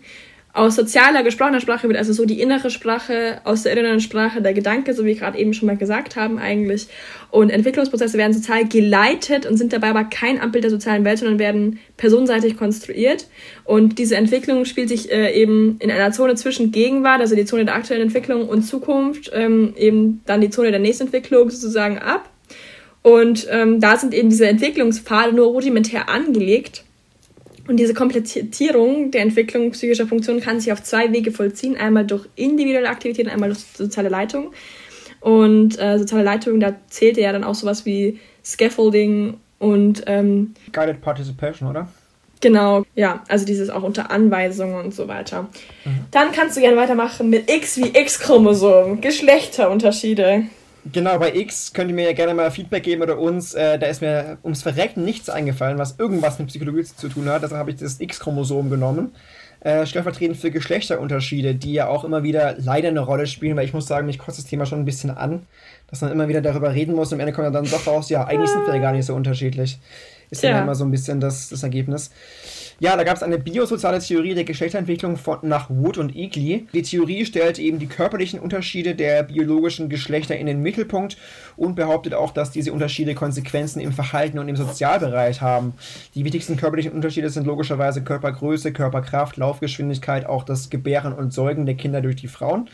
[0.55, 4.55] aus sozialer gesprochener Sprache wird also so die innere Sprache, aus der inneren Sprache der
[4.55, 6.89] Gedanke, so wie wir gerade eben schon mal gesagt haben eigentlich.
[7.31, 11.39] Und Entwicklungsprozesse werden sozial geleitet und sind dabei aber kein Abbild der sozialen Welt, sondern
[11.39, 13.29] werden personenseitig konstruiert.
[13.65, 17.67] Und diese Entwicklung spielt sich äh, eben in einer Zone zwischen Gegenwart, also die Zone
[17.67, 22.31] der aktuellen Entwicklung und Zukunft, ähm, eben dann die Zone der Nächstentwicklung sozusagen ab.
[23.03, 26.85] Und ähm, da sind eben diese Entwicklungspfade nur rudimentär angelegt.
[27.68, 31.76] Und diese Komplettierung der Entwicklung psychischer Funktionen kann sich auf zwei Wege vollziehen.
[31.76, 34.52] Einmal durch individuelle Aktivitäten, einmal durch soziale Leitung.
[35.20, 41.02] Und äh, soziale Leitung, da zählt ja dann auch sowas wie Scaffolding und ähm, Guided
[41.02, 41.88] Participation, oder?
[42.40, 45.42] Genau, ja, also dieses auch unter Anweisungen und so weiter.
[45.85, 46.07] Mhm.
[46.11, 50.44] Dann kannst du gerne weitermachen mit X wie X-Chromosom, Geschlechterunterschiede.
[50.93, 53.55] Genau, bei X könnt ihr mir ja gerne mal Feedback geben oder uns.
[53.55, 57.43] Äh, da ist mir ums Verrecken nichts eingefallen, was irgendwas mit Psychologie zu tun hat.
[57.43, 59.12] Deshalb habe ich das X-Chromosom genommen.
[59.61, 63.75] Äh, stellvertretend für Geschlechterunterschiede, die ja auch immer wieder leider eine Rolle spielen, weil ich
[63.75, 65.47] muss sagen, mich kotzt das Thema schon ein bisschen an,
[65.91, 68.25] dass man immer wieder darüber reden muss und am Ende kommt dann doch raus, ja,
[68.25, 69.81] eigentlich sind wir ja gar nicht so unterschiedlich.
[70.31, 72.12] Ist ja, ja immer so ein bisschen das, das Ergebnis.
[72.81, 76.69] Ja, da gab es eine biosoziale Theorie der Geschlechterentwicklung von, nach Wood und Egli.
[76.73, 81.17] Die Theorie stellt eben die körperlichen Unterschiede der biologischen Geschlechter in den Mittelpunkt
[81.57, 85.73] und behauptet auch, dass diese Unterschiede Konsequenzen im Verhalten und im Sozialbereich haben.
[86.14, 91.75] Die wichtigsten körperlichen Unterschiede sind logischerweise Körpergröße, Körperkraft, Laufgeschwindigkeit, auch das Gebären und Säugen der
[91.75, 92.71] Kinder durch die Frauen.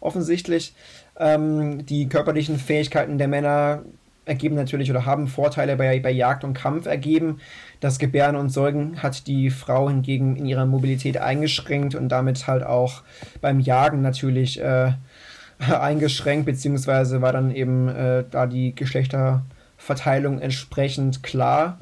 [0.00, 0.74] Offensichtlich
[1.18, 3.82] ähm, die körperlichen Fähigkeiten der Männer
[4.28, 7.40] ergeben natürlich oder haben Vorteile bei, bei Jagd und Kampf ergeben.
[7.80, 12.64] Das Gebären und Säugen hat die Frau hingegen in ihrer Mobilität eingeschränkt und damit halt
[12.64, 13.02] auch
[13.40, 14.92] beim Jagen natürlich äh,
[15.58, 21.78] eingeschränkt, beziehungsweise war dann eben äh, da die Geschlechterverteilung entsprechend klar.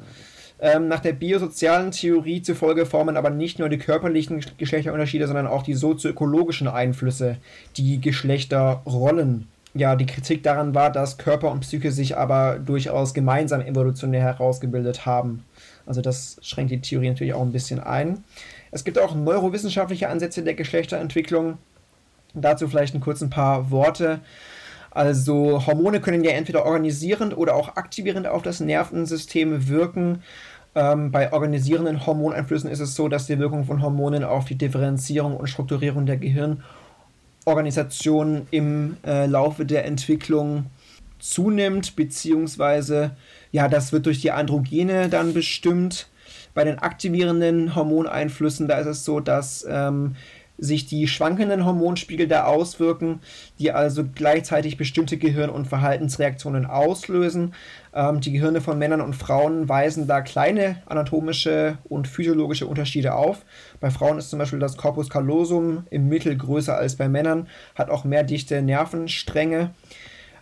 [0.59, 5.61] Ähm, nach der biosozialen Theorie zufolge formen aber nicht nur die körperlichen Geschlechterunterschiede, sondern auch
[5.61, 7.37] die sozioökologischen Einflüsse
[7.75, 13.61] die Geschlechterrollen ja, die Kritik daran war, dass Körper und Psyche sich aber durchaus gemeinsam
[13.61, 15.43] evolutionär herausgebildet haben.
[15.87, 18.23] Also das schränkt die Theorie natürlich auch ein bisschen ein.
[18.71, 21.57] Es gibt auch neurowissenschaftliche Ansätze der Geschlechterentwicklung.
[22.33, 24.19] Dazu vielleicht ein kurz ein paar Worte.
[24.91, 30.23] Also Hormone können ja entweder organisierend oder auch aktivierend auf das Nervensystem wirken.
[30.75, 35.37] Ähm, bei organisierenden Hormoneinflüssen ist es so, dass die Wirkung von Hormonen auf die Differenzierung
[35.37, 36.63] und Strukturierung der Gehirn
[37.45, 40.65] Organisation im äh, Laufe der Entwicklung
[41.19, 43.11] zunimmt, beziehungsweise
[43.51, 46.07] ja, das wird durch die Androgene dann bestimmt.
[46.53, 50.15] Bei den aktivierenden Hormoneinflüssen, da ist es so, dass ähm,
[50.57, 53.19] sich die schwankenden Hormonspiegel da auswirken,
[53.59, 57.53] die also gleichzeitig bestimmte Gehirn- und Verhaltensreaktionen auslösen.
[57.93, 63.45] Ähm, die Gehirne von Männern und Frauen weisen da kleine anatomische und physiologische Unterschiede auf.
[63.79, 67.89] Bei Frauen ist zum Beispiel das Corpus callosum im Mittel größer als bei Männern, hat
[67.89, 69.71] auch mehr dichte Nervenstränge.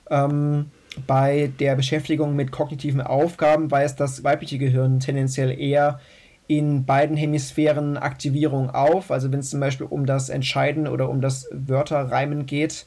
[0.09, 0.71] Ähm,
[1.07, 5.99] bei der Beschäftigung mit kognitiven Aufgaben weist das weibliche Gehirn tendenziell eher
[6.47, 9.11] in beiden Hemisphären Aktivierung auf.
[9.11, 12.85] Also wenn es zum Beispiel um das Entscheiden oder um das Wörterreimen geht.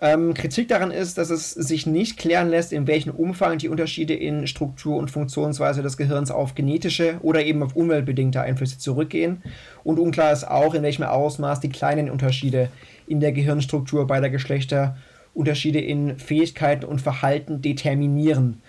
[0.00, 4.14] Ähm, Kritik daran ist, dass es sich nicht klären lässt, in welchem Umfang die Unterschiede
[4.14, 9.42] in Struktur und Funktionsweise des Gehirns auf genetische oder eben auf umweltbedingte Einflüsse zurückgehen.
[9.84, 12.68] Und unklar ist auch, in welchem Ausmaß die kleinen Unterschiede
[13.06, 14.96] in der Gehirnstruktur beider Geschlechter
[15.34, 18.60] Unterschiede in Fähigkeiten und Verhalten determinieren.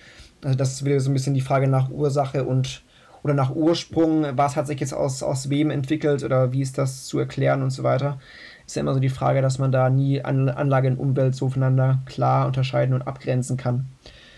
[0.44, 2.84] Also das ist wieder so ein bisschen die Frage nach Ursache und
[3.24, 7.06] oder nach Ursprung, was hat sich jetzt aus, aus wem entwickelt oder wie ist das
[7.06, 8.20] zu erklären und so weiter.
[8.66, 11.50] Ist ja immer so die Frage, dass man da nie An Anlage und Umwelt so
[11.50, 13.86] voneinander klar unterscheiden und abgrenzen kann.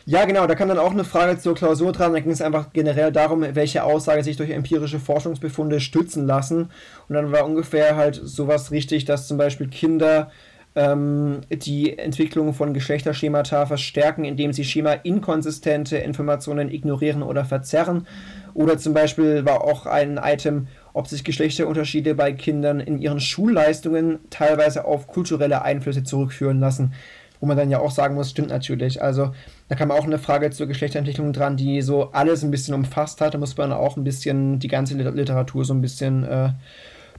[0.07, 2.13] Ja, genau, da kam dann auch eine Frage zur Klausur dran.
[2.13, 6.69] Da ging es einfach generell darum, welche Aussage sich durch empirische Forschungsbefunde stützen lassen.
[7.09, 10.29] Und dann war ungefähr halt sowas richtig, dass zum Beispiel Kinder
[10.75, 18.07] ähm, die Entwicklung von Geschlechterschemata verstärken, indem sie Schema-inkonsistente Informationen ignorieren oder verzerren.
[18.53, 24.19] Oder zum Beispiel war auch ein Item, ob sich Geschlechterunterschiede bei Kindern in ihren Schulleistungen
[24.29, 26.93] teilweise auf kulturelle Einflüsse zurückführen lassen.
[27.41, 29.01] wo man dann ja auch sagen muss, stimmt natürlich.
[29.01, 29.33] Also
[29.67, 33.33] da kam auch eine Frage zur Geschlechterentwicklung dran, die so alles ein bisschen umfasst hat.
[33.33, 36.51] Da muss man auch ein bisschen die ganze Literatur so ein bisschen äh,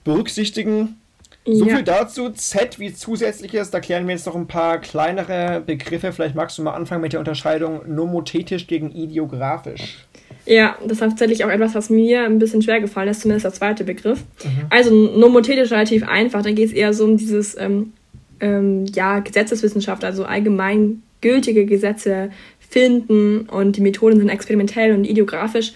[0.05, 0.97] berücksichtigen.
[1.47, 1.77] So ja.
[1.77, 2.31] viel dazu.
[2.31, 6.13] Z wie zusätzliches, da klären wir jetzt noch ein paar kleinere Begriffe.
[6.13, 10.07] Vielleicht magst du mal anfangen mit der Unterscheidung nomothetisch gegen ideografisch.
[10.45, 13.53] Ja, das ist tatsächlich auch etwas, was mir ein bisschen schwer gefallen ist, zumindest der
[13.53, 14.25] zweite Begriff.
[14.45, 14.67] Mhm.
[14.71, 17.93] Also nomothetisch relativ einfach, da geht es eher so um dieses ähm,
[18.41, 22.31] ähm, ja, Gesetzeswissenschaft, also allgemein gültige Gesetze
[22.61, 25.73] finden und die Methoden sind experimentell und ideografisch.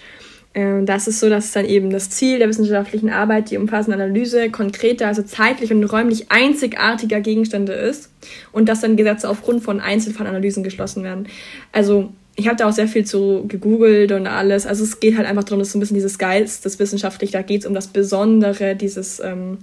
[0.53, 4.49] Ähm, das ist so, dass dann eben das Ziel der wissenschaftlichen Arbeit die umfassende Analyse
[4.49, 8.09] konkreter, also zeitlich und räumlich einzigartiger Gegenstände ist
[8.51, 11.27] und dass dann Gesetze aufgrund von Einzelfallanalysen geschlossen werden.
[11.71, 14.65] Also ich habe da auch sehr viel zu gegoogelt und alles.
[14.65, 17.41] Also es geht halt einfach darum, dass so ein bisschen dieses Geist, das wissenschaftlich, da
[17.41, 19.59] geht es um das Besondere, dieses ähm,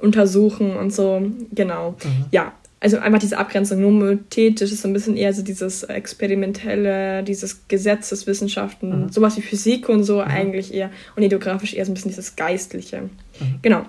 [0.00, 1.22] Untersuchen und so.
[1.52, 1.90] Genau.
[2.02, 2.24] Mhm.
[2.30, 3.80] Ja, also einfach diese Abgrenzung.
[3.80, 9.08] Nomothetisch ist so ein bisschen eher so dieses Experimentelle, dieses Gesetzeswissenschaften, mhm.
[9.12, 10.22] sowas wie Physik und so mhm.
[10.22, 10.90] eigentlich eher.
[11.14, 13.02] Und ideografisch eher so ein bisschen dieses Geistliche.
[13.02, 13.58] Mhm.
[13.62, 13.86] Genau.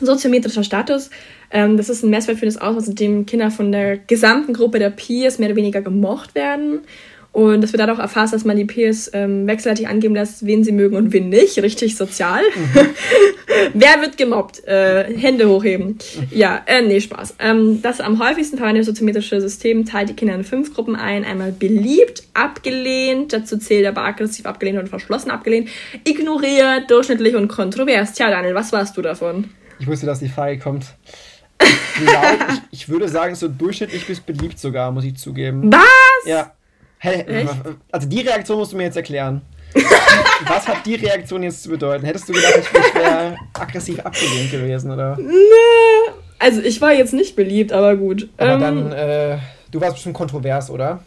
[0.00, 1.10] Soziometrischer Status,
[1.50, 4.78] ähm, das ist ein Messwert für das Ausmaß, in dem Kinder von der gesamten Gruppe
[4.78, 6.82] der Peers mehr oder weniger gemocht werden
[7.38, 10.72] und es wird dadurch erfasst, dass man die Peers ähm, wechselseitig angeben lässt, wen sie
[10.72, 11.56] mögen und wen nicht.
[11.62, 12.42] Richtig sozial.
[12.42, 12.88] Mhm.
[13.74, 14.64] Wer wird gemobbt?
[14.64, 15.98] Äh, Hände hochheben.
[16.32, 17.36] Ja, äh, nee, Spaß.
[17.38, 21.24] Ähm, das am häufigsten verwendete soziometrische System teilt die Kinder in fünf Gruppen ein.
[21.24, 25.68] Einmal beliebt, abgelehnt, dazu zählt aber aggressiv abgelehnt und verschlossen abgelehnt,
[26.02, 28.14] ignoriert, durchschnittlich und kontrovers.
[28.14, 29.44] Tja, Daniel, was warst du davon?
[29.78, 30.86] Ich wusste, dass die Frage kommt.
[31.60, 35.72] Ich, glaub, ich, ich würde sagen, so durchschnittlich bis beliebt sogar, muss ich zugeben.
[35.72, 36.26] Was?
[36.26, 36.52] Ja.
[36.98, 37.46] Hey,
[37.92, 39.42] also die Reaktion musst du mir jetzt erklären.
[40.46, 42.04] Was hat die Reaktion jetzt zu bedeuten?
[42.04, 45.16] Hättest du gedacht, ich wäre aggressiv abgelehnt gewesen, oder?
[45.20, 46.12] Nee.
[46.38, 48.28] Also ich war jetzt nicht beliebt, aber gut.
[48.36, 49.38] Aber ähm, dann, äh,
[49.70, 51.04] du warst bestimmt kontrovers, oder?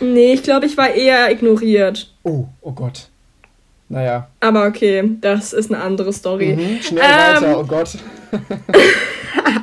[0.00, 2.12] Nee, ich glaube, ich war eher ignoriert.
[2.22, 3.08] Oh, oh Gott.
[3.88, 4.28] Naja.
[4.40, 6.56] Aber okay, das ist eine andere Story.
[6.56, 7.98] Mhm, schnell ähm, weiter, oh Gott.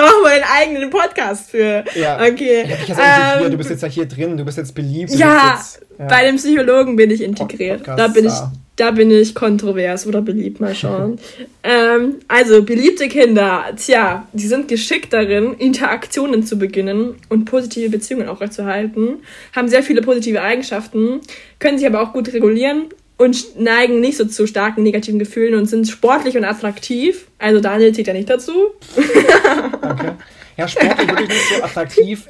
[0.00, 1.84] Brauchen wir einen eigenen Podcast für.
[1.94, 2.16] Ja.
[2.20, 2.64] Okay.
[2.88, 5.10] Ja, ähm, du bist jetzt ja hier drin, du bist jetzt beliebt.
[5.12, 7.78] Ja, jetzt, ja, bei dem Psychologen bin ich integriert.
[7.78, 8.32] Podcast, da bin ich,
[8.76, 11.18] da bin ich kontrovers oder beliebt, mal schauen.
[11.62, 18.28] ähm, also, beliebte Kinder, tja, die sind geschickt darin, Interaktionen zu beginnen und positive Beziehungen
[18.28, 19.18] aufrechtzuerhalten,
[19.54, 21.20] haben sehr viele positive Eigenschaften,
[21.58, 22.86] können sich aber auch gut regulieren
[23.20, 27.26] und neigen nicht so zu starken negativen Gefühlen und sind sportlich und attraktiv.
[27.38, 28.52] Also Daniel zählt ja nicht dazu.
[29.82, 30.16] Danke.
[30.56, 32.26] Ja, sportlich wirklich nicht so attraktiv.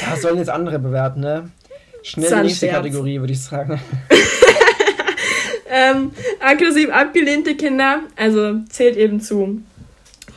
[0.00, 1.50] Da sollen jetzt andere bewerten, ne?
[2.02, 2.76] Schnell die nächste Scherz.
[2.76, 3.80] Kategorie, würde ich sagen.
[5.70, 9.62] ähm, aggressiv abgelehnte Kinder, also zählt eben zu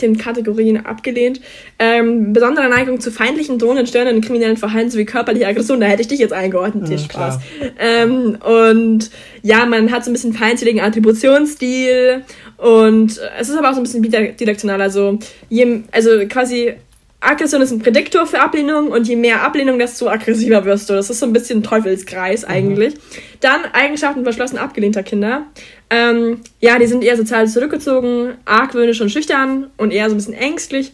[0.01, 1.41] den Kategorien abgelehnt.
[1.79, 6.07] Ähm, besondere Neigung zu feindlichen, drohenden, störenden, kriminellen Verhalten sowie körperliche Aggression, da hätte ich
[6.07, 7.39] dich jetzt eingeordnet, dir mhm, Spaß.
[7.79, 9.11] Ähm, und
[9.43, 12.23] ja, man hat so ein bisschen feindseligen Attributionsstil
[12.57, 16.73] und es ist aber auch so ein bisschen bidirektional, also, je, also quasi
[17.19, 20.93] Aggression ist ein Prädiktor für Ablehnung und je mehr Ablehnung, desto aggressiver wirst du.
[20.93, 22.47] Das ist so ein bisschen ein Teufelskreis mhm.
[22.47, 22.95] eigentlich.
[22.95, 22.99] Mhm.
[23.39, 25.45] Dann Eigenschaften verschlossen abgelehnter Kinder.
[25.89, 30.35] Ähm, ja, die sind eher sozial zurückgezogen, argwöhnisch und schüchtern und eher so ein bisschen
[30.35, 30.91] ängstlich.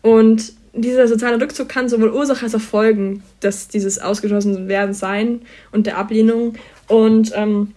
[0.00, 5.42] Und dieser soziale Rückzug kann sowohl Ursache als auch Folgen des, dieses ausgeschlossen werden sein
[5.72, 6.54] und der Ablehnung.
[6.88, 7.72] Und ähm,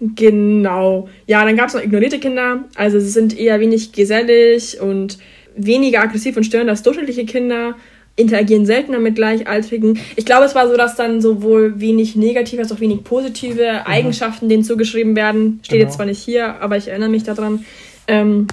[0.00, 2.64] genau, ja, dann gab es noch ignorierte Kinder.
[2.76, 5.18] Also sie sind eher wenig gesellig und
[5.56, 7.74] weniger aggressiv und störend als durchschnittliche Kinder,
[8.16, 9.98] interagieren seltener mit Gleichaltrigen.
[10.16, 13.86] Ich glaube, es war so, dass dann sowohl wenig negative als auch wenig positive mhm.
[13.86, 15.60] Eigenschaften denen zugeschrieben werden.
[15.62, 15.84] Steht genau.
[15.84, 17.64] jetzt zwar nicht hier, aber ich erinnere mich daran.
[18.06, 18.48] Ähm,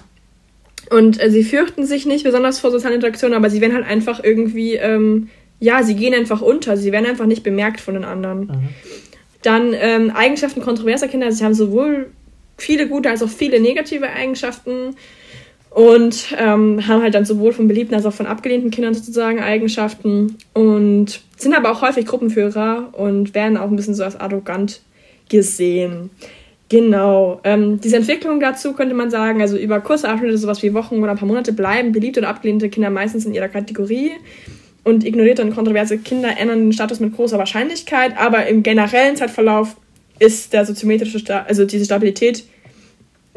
[0.90, 4.24] und äh, sie fürchten sich nicht besonders vor sozialen Interaktionen, aber sie werden halt einfach
[4.24, 6.78] irgendwie, ähm, ja, sie gehen einfach unter.
[6.78, 8.40] Sie werden einfach nicht bemerkt von den anderen.
[8.40, 8.70] Mhm.
[9.42, 11.32] Dann ähm, Eigenschaften kontroverser Kinder.
[11.32, 12.12] Sie haben sowohl
[12.58, 14.96] viele gute als auch viele negative Eigenschaften
[15.72, 20.38] und ähm, haben halt dann sowohl von beliebten als auch von abgelehnten Kindern sozusagen Eigenschaften
[20.54, 24.82] und sind aber auch häufig Gruppenführer und werden auch ein bisschen so als arrogant
[25.30, 26.10] gesehen.
[26.70, 27.40] Genau.
[27.44, 31.12] Ähm, diese Entwicklung dazu könnte man sagen, also über kurze Abschnitte, sowas wie Wochen oder
[31.12, 34.12] ein paar Monate bleiben beliebte oder abgelehnte Kinder meistens in ihrer Kategorie
[34.84, 39.76] und ignorierte und kontroverse Kinder ändern den Status mit großer Wahrscheinlichkeit, aber im generellen Zeitverlauf
[40.20, 42.44] ist der soziometrische, Sta also diese Stabilität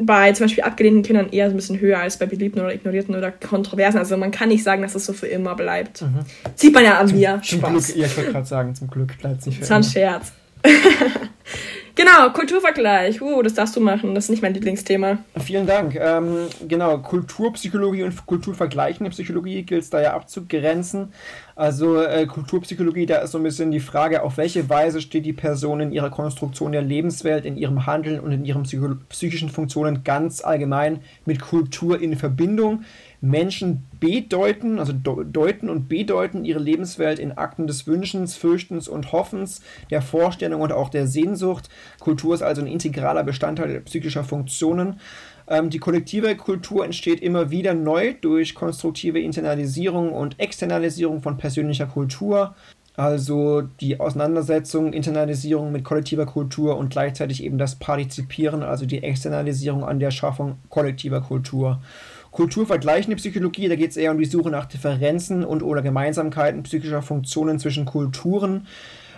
[0.05, 3.15] bei zum Beispiel abgelehnten Kindern eher so ein bisschen höher als bei beliebten oder ignorierten
[3.15, 3.97] oder kontroversen.
[3.97, 6.01] Also man kann nicht sagen, dass es so für immer bleibt.
[6.01, 6.19] Mhm.
[6.55, 7.41] Sieht man ja an zum, mir.
[7.43, 7.87] Zum Spaß.
[7.87, 9.79] Glück, ja, ich wollte gerade sagen, zum Glück bleibt es nicht für das immer.
[9.79, 10.33] Das war ein Scherz.
[11.95, 13.21] genau, Kulturvergleich.
[13.21, 14.15] Uh, das darfst du machen.
[14.15, 15.19] Das ist nicht mein Lieblingsthema.
[15.43, 15.95] Vielen Dank.
[15.95, 21.13] Ähm, genau, Kulturpsychologie und Kulturvergleichende Psychologie gilt es da ja abzugrenzen.
[21.55, 25.33] Also äh, Kulturpsychologie, da ist so ein bisschen die Frage, auf welche Weise steht die
[25.33, 28.63] Person in ihrer Konstruktion der Lebenswelt, in ihrem Handeln und in ihren
[29.09, 32.83] psychischen Funktionen ganz allgemein mit Kultur in Verbindung.
[33.21, 39.61] Menschen bedeuten, also deuten und bedeuten ihre Lebenswelt in Akten des Wünschens, Fürchtens und Hoffens,
[39.91, 41.69] der Vorstellung und auch der Sehnsucht.
[41.99, 44.99] Kultur ist also ein integraler Bestandteil psychischer Funktionen.
[45.47, 51.87] Ähm, die kollektive Kultur entsteht immer wieder neu durch konstruktive Internalisierung und Externalisierung von persönlicher
[51.87, 52.55] Kultur.
[52.95, 59.83] Also die Auseinandersetzung, Internalisierung mit kollektiver Kultur und gleichzeitig eben das Partizipieren, also die Externalisierung
[59.83, 61.81] an der Schaffung kollektiver Kultur.
[62.29, 67.01] Kulturvergleichende Psychologie, da geht es eher um die Suche nach Differenzen und oder Gemeinsamkeiten psychischer
[67.01, 68.67] Funktionen zwischen Kulturen.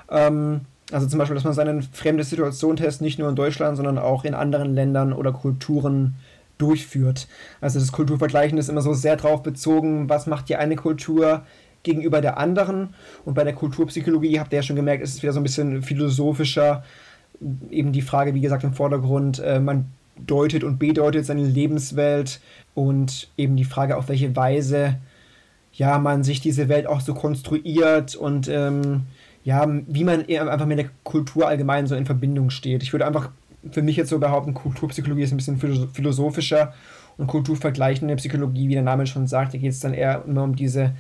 [0.10, 0.62] Ähm,
[0.92, 4.34] also zum Beispiel, dass man seinen fremde Situation-Test nicht nur in Deutschland, sondern auch in
[4.34, 6.16] anderen Ländern oder Kulturen
[6.58, 7.28] durchführt.
[7.60, 11.44] Also das Kulturvergleichen ist immer so sehr darauf bezogen, was macht die eine Kultur
[11.84, 12.94] gegenüber der anderen.
[13.26, 15.82] Und bei der Kulturpsychologie habt ihr ja schon gemerkt, ist es wieder so ein bisschen
[15.82, 16.84] philosophischer.
[17.70, 22.40] Eben die Frage, wie gesagt, im Vordergrund, äh, man deutet und bedeutet seine Lebenswelt
[22.74, 24.98] und eben die Frage, auf welche Weise
[25.74, 29.04] ja man sich diese Welt auch so konstruiert und ähm,
[29.46, 32.84] ja, wie man einfach mit der Kultur allgemein so in Verbindung steht.
[32.84, 33.30] Ich würde einfach
[33.72, 36.74] für mich jetzt so behaupten, Kulturpsychologie ist ein bisschen philosophischer
[37.18, 40.56] und kulturvergleichende Psychologie, wie der Name schon sagt, da geht es dann eher immer um
[40.56, 40.94] diese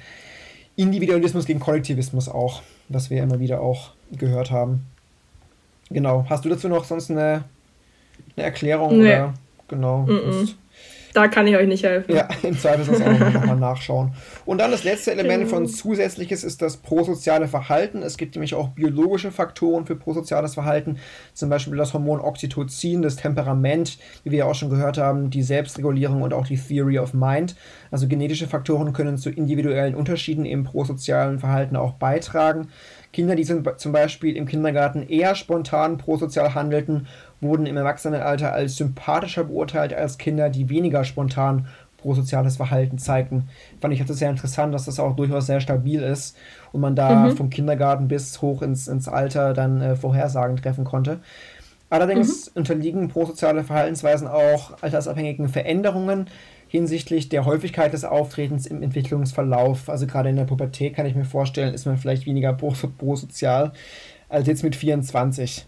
[0.78, 4.86] Individualismus gegen Kollektivismus auch, was wir immer wieder auch gehört haben.
[5.90, 6.26] Genau.
[6.30, 7.44] Hast du dazu noch sonst eine
[8.36, 9.16] eine Erklärung nee.
[9.16, 9.34] oder
[9.68, 10.04] genau.
[10.04, 10.54] Mm -mm.
[11.16, 12.14] Da kann ich euch nicht helfen.
[12.14, 14.12] Ja, im Zweifel sonst auch nochmal nachschauen.
[14.46, 18.04] Und dann das letzte Element von Zusätzliches ist das prosoziale Verhalten.
[18.04, 20.98] Es gibt nämlich auch biologische Faktoren für prosoziales Verhalten,
[21.34, 25.42] zum Beispiel das Hormon Oxytocin, das Temperament, wie wir ja auch schon gehört haben, die
[25.42, 27.56] Selbstregulierung und auch die Theory of Mind.
[27.92, 32.68] Also genetische Faktoren können zu individuellen Unterschieden im prosozialen Verhalten auch beitragen.
[33.14, 37.08] Kinder, die zum Beispiel im Kindergarten eher spontan prosozial handelten,
[37.42, 41.68] wurden im Erwachsenenalter als sympathischer beurteilt als Kinder, die weniger spontan
[42.06, 43.50] prosoziales Verhalten zeigten.
[43.82, 46.38] Fand ich das sehr interessant, dass das auch durchaus sehr stabil ist
[46.72, 47.36] und man da mhm.
[47.36, 51.20] vom Kindergarten bis hoch ins, ins Alter dann äh, Vorhersagen treffen konnte.
[51.90, 52.60] Allerdings mhm.
[52.60, 56.28] unterliegen prosoziale Verhaltensweisen auch altersabhängigen Veränderungen
[56.68, 59.90] hinsichtlich der Häufigkeit des Auftretens im Entwicklungsverlauf.
[59.90, 63.74] Also gerade in der Pubertät kann ich mir vorstellen, ist man vielleicht weniger prosozial
[64.30, 65.66] als jetzt mit 24.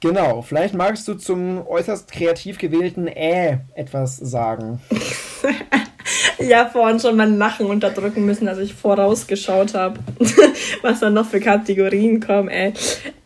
[0.00, 4.80] Genau, vielleicht magst du zum äußerst kreativ gewählten Äh etwas sagen.
[6.38, 9.98] ja, vorhin schon mein Lachen unterdrücken müssen, als ich vorausgeschaut habe,
[10.82, 12.72] was dann noch für Kategorien kommen, ey.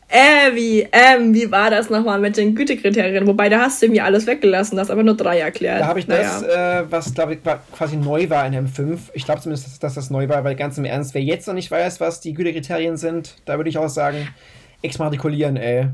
[0.09, 3.27] Äh, wie, ähm, wie war das nochmal mit den Gütekriterien?
[3.27, 5.81] Wobei, da hast du irgendwie alles weggelassen, das aber nur drei erklärt.
[5.81, 6.41] Da habe ich naja.
[6.41, 7.41] das, äh, was glaube ich
[7.75, 8.99] quasi neu war in M5.
[9.14, 11.55] Ich glaube zumindest, dass, dass, das neu war, weil ganz im Ernst, wer jetzt noch
[11.55, 14.29] nicht weiß, was die Gütekriterien sind, da würde ich auch sagen,
[14.83, 15.89] exmatrikulieren, ey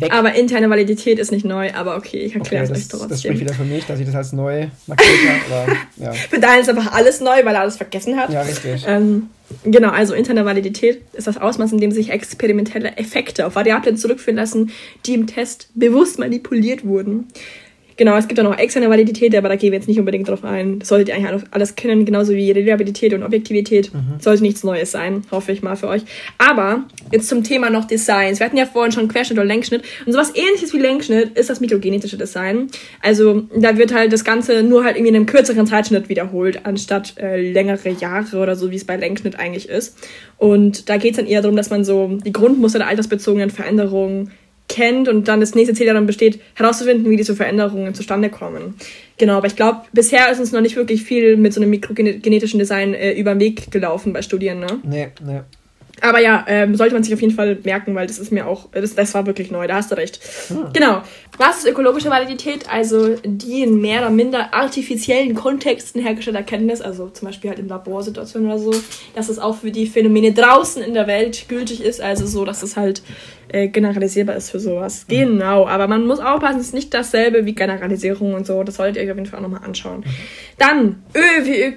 [0.00, 0.12] weg.
[0.12, 3.08] Aber interne Validität ist nicht neu, aber okay, ich erkläre okay, es euch trotzdem.
[3.08, 5.10] Das spricht wieder für mich, dass ich das als neu markiert
[5.50, 5.72] habe.
[5.96, 6.12] Ja.
[6.12, 8.30] Für Daniel ist einfach alles neu, weil er alles vergessen hat.
[8.30, 8.84] Ja, richtig.
[8.86, 9.30] Ähm,
[9.64, 14.36] genau, also interne Validität ist das Ausmaß, in dem sich experimentelle Effekte auf Variablen zurückführen
[14.36, 14.72] lassen,
[15.06, 17.28] die im Test bewusst manipuliert wurden.
[17.96, 20.44] Genau, es gibt auch noch externe Validität, aber da gehen wir jetzt nicht unbedingt drauf
[20.44, 20.80] ein.
[20.80, 23.92] Das solltet ihr eigentlich alles kennen, genauso wie Reliabilität und Objektivität.
[23.92, 24.20] Mhm.
[24.20, 26.02] Sollte nichts Neues sein, hoffe ich mal für euch.
[26.36, 28.38] Aber jetzt zum Thema noch Designs.
[28.38, 29.82] Wir hatten ja vorhin schon Querschnitt und Längsschnitt.
[30.04, 32.68] Und sowas ähnliches wie Längsschnitt ist das mikrogenetische Design.
[33.00, 37.14] Also da wird halt das Ganze nur halt irgendwie in einem kürzeren Zeitschnitt wiederholt, anstatt
[37.18, 39.96] äh, längere Jahre oder so, wie es bei Längsschnitt eigentlich ist.
[40.36, 44.32] Und da geht es dann eher darum, dass man so die Grundmuster der altersbezogenen Veränderungen
[44.68, 48.74] kennt und dann das nächste Ziel daran besteht, herauszufinden, wie diese Veränderungen zustande kommen.
[49.18, 52.58] Genau, aber ich glaube, bisher ist uns noch nicht wirklich viel mit so einem mikrogenetischen
[52.58, 54.66] Design äh, über den Weg gelaufen bei Studien, ne?
[54.82, 55.40] Nee, nee.
[56.00, 58.68] Aber ja, ähm, sollte man sich auf jeden Fall merken, weil das ist mir auch,
[58.72, 60.20] das, das war wirklich neu, da hast du recht.
[60.48, 60.66] Hm.
[60.72, 61.02] Genau.
[61.38, 62.68] Was ist ökologische Validität?
[62.70, 67.68] Also die in mehr oder minder artifiziellen Kontexten hergestellte Erkenntnis, also zum Beispiel halt in
[67.68, 68.74] Laborsituationen oder so,
[69.14, 72.62] dass es auch für die Phänomene draußen in der Welt gültig ist, also so, dass
[72.62, 73.02] es halt
[73.48, 75.06] äh, generalisierbar ist für sowas.
[75.08, 75.14] Mhm.
[75.14, 78.62] Genau, aber man muss aufpassen, es ist nicht dasselbe wie Generalisierung und so.
[78.62, 80.00] Das solltet ihr euch auf jeden Fall auch nochmal anschauen.
[80.00, 80.04] Mhm.
[80.58, 81.74] Dann Ö wie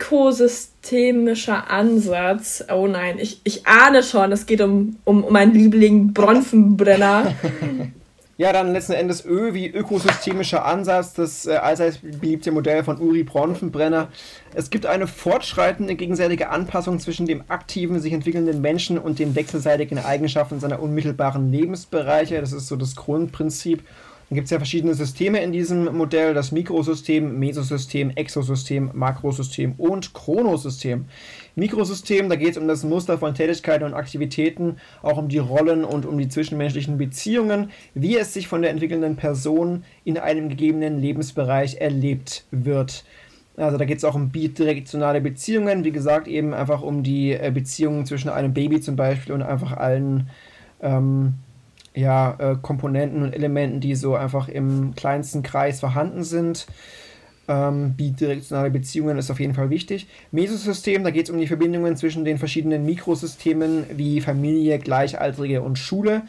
[0.82, 2.64] ökosystemischer Ansatz.
[2.72, 7.34] Oh nein, ich, ich ahne schon, es geht um, um, um meinen Liebling Bronfenbrenner.
[8.38, 13.24] Ja, dann letzten Endes Ö wie ökosystemischer Ansatz, das äh, allseits beliebte Modell von Uri
[13.24, 14.08] Bronfenbrenner.
[14.54, 20.00] Es gibt eine fortschreitende gegenseitige Anpassung zwischen dem aktiven, sich entwickelnden Menschen und den wechselseitigen
[20.00, 22.40] Eigenschaften seiner unmittelbaren Lebensbereiche.
[22.40, 23.84] Das ist so das Grundprinzip.
[24.32, 31.06] Gibt es ja verschiedene Systeme in diesem Modell: das Mikrosystem, Mesosystem, Exosystem, Makrosystem und Chronosystem.
[31.56, 35.84] Mikrosystem, da geht es um das Muster von Tätigkeiten und Aktivitäten, auch um die Rollen
[35.84, 41.02] und um die zwischenmenschlichen Beziehungen, wie es sich von der entwickelnden Person in einem gegebenen
[41.02, 43.06] Lebensbereich erlebt wird.
[43.58, 47.52] Also da geht es auch um bidirektionale Beziehungen, wie gesagt, eben einfach um die äh,
[47.52, 50.30] Beziehungen zwischen einem Baby zum Beispiel und einfach allen
[50.82, 51.34] ähm,
[51.94, 56.68] ja, äh, Komponenten und Elementen, die so einfach im kleinsten Kreis vorhanden sind.
[57.48, 60.08] Ähm, bidirektionale Beziehungen ist auf jeden Fall wichtig.
[60.32, 65.80] Mesosystem, da geht es um die Verbindungen zwischen den verschiedenen Mikrosystemen wie Familie, Gleichaltrige und
[65.80, 66.22] Schule.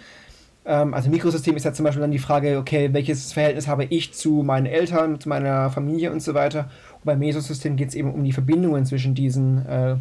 [0.65, 4.13] Ähm, also Mikrosystem ist ja zum Beispiel dann die Frage, okay, welches Verhältnis habe ich
[4.15, 6.71] zu meinen Eltern, zu meiner Familie und so weiter.
[6.95, 9.97] Und beim Mesosystem geht es eben um die Verbindungen zwischen diesen äh,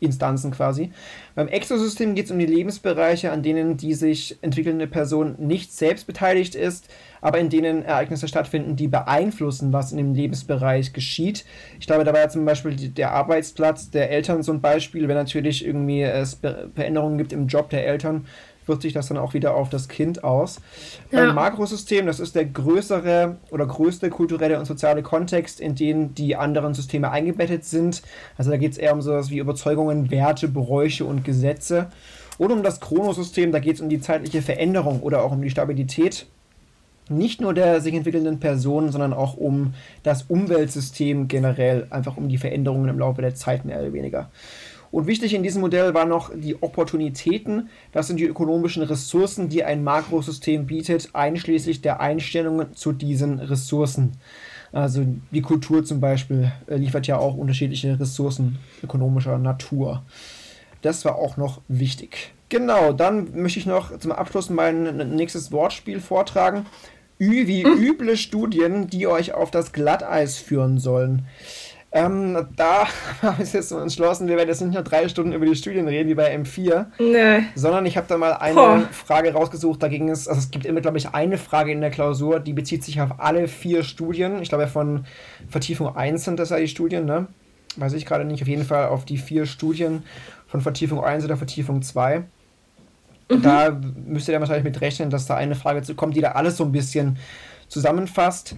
[0.00, 0.90] Instanzen quasi.
[1.34, 6.06] Beim Exosystem geht es um die Lebensbereiche, an denen die sich entwickelnde Person nicht selbst
[6.06, 6.88] beteiligt ist,
[7.20, 11.44] aber in denen Ereignisse stattfinden, die beeinflussen, was in dem Lebensbereich geschieht.
[11.80, 15.16] Ich glaube, da war ja zum Beispiel der Arbeitsplatz der Eltern so ein Beispiel, wenn
[15.16, 16.38] natürlich irgendwie es
[16.74, 18.26] Veränderungen gibt im Job der Eltern,
[18.66, 20.60] wirkt sich das dann auch wieder auf das Kind aus.
[21.10, 21.24] Ja.
[21.24, 26.36] Beim Makrosystem, das ist der größere oder größte kulturelle und soziale Kontext, in den die
[26.36, 28.02] anderen Systeme eingebettet sind.
[28.36, 31.88] Also da geht es eher um sowas wie Überzeugungen, Werte, Bräuche und Gesetze.
[32.38, 35.50] Oder um das Chronosystem, da geht es um die zeitliche Veränderung oder auch um die
[35.50, 36.26] Stabilität
[37.08, 42.38] nicht nur der sich entwickelnden Person, sondern auch um das Umweltsystem generell, einfach um die
[42.38, 44.30] Veränderungen im Laufe der Zeit mehr oder weniger.
[44.90, 47.68] Und wichtig in diesem Modell waren noch die Opportunitäten.
[47.92, 54.12] Das sind die ökonomischen Ressourcen, die ein Makrosystem bietet, einschließlich der Einstellungen zu diesen Ressourcen.
[54.72, 60.02] Also die Kultur zum Beispiel äh, liefert ja auch unterschiedliche Ressourcen ökonomischer Natur.
[60.82, 62.32] Das war auch noch wichtig.
[62.48, 66.66] Genau, dann möchte ich noch zum Abschluss mein nächstes Wortspiel vortragen.
[67.18, 71.26] Ü wie üble Studien, die euch auf das Glatteis führen sollen.
[71.92, 72.86] Ähm, da
[73.22, 75.88] habe ich jetzt so entschlossen, wir werden jetzt nicht nur drei Stunden über die Studien
[75.88, 77.44] reden, wie bei M4, nee.
[77.54, 78.88] sondern ich habe da mal eine Boah.
[78.92, 79.82] Frage rausgesucht.
[79.82, 82.52] Da ging es, also es gibt immer, glaube ich, eine Frage in der Klausur, die
[82.52, 84.42] bezieht sich auf alle vier Studien.
[84.42, 85.06] Ich glaube, von
[85.48, 87.28] Vertiefung 1 sind das ja die Studien, ne?
[87.76, 88.42] Weiß ich gerade nicht.
[88.42, 90.02] Auf jeden Fall auf die vier Studien
[90.46, 92.24] von Vertiefung 1 oder Vertiefung 2.
[93.30, 93.42] Mhm.
[93.42, 96.32] Da müsst ihr dann wahrscheinlich mit rechnen, dass da eine Frage zu kommt, die da
[96.32, 97.18] alles so ein bisschen
[97.68, 98.56] zusammenfasst.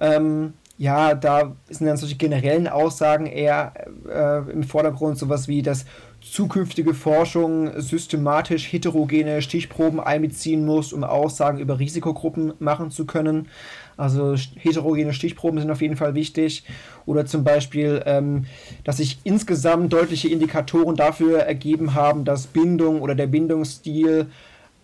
[0.00, 3.72] Ähm, ja, da sind dann solche generellen Aussagen eher
[4.08, 5.84] äh, im Vordergrund, sowas wie, dass
[6.20, 13.48] zukünftige Forschung systematisch heterogene Stichproben einbeziehen muss, um Aussagen über Risikogruppen machen zu können.
[13.96, 16.62] Also heterogene Stichproben sind auf jeden Fall wichtig.
[17.06, 18.46] Oder zum Beispiel, ähm,
[18.84, 24.28] dass sich insgesamt deutliche Indikatoren dafür ergeben haben, dass Bindung oder der Bindungsstil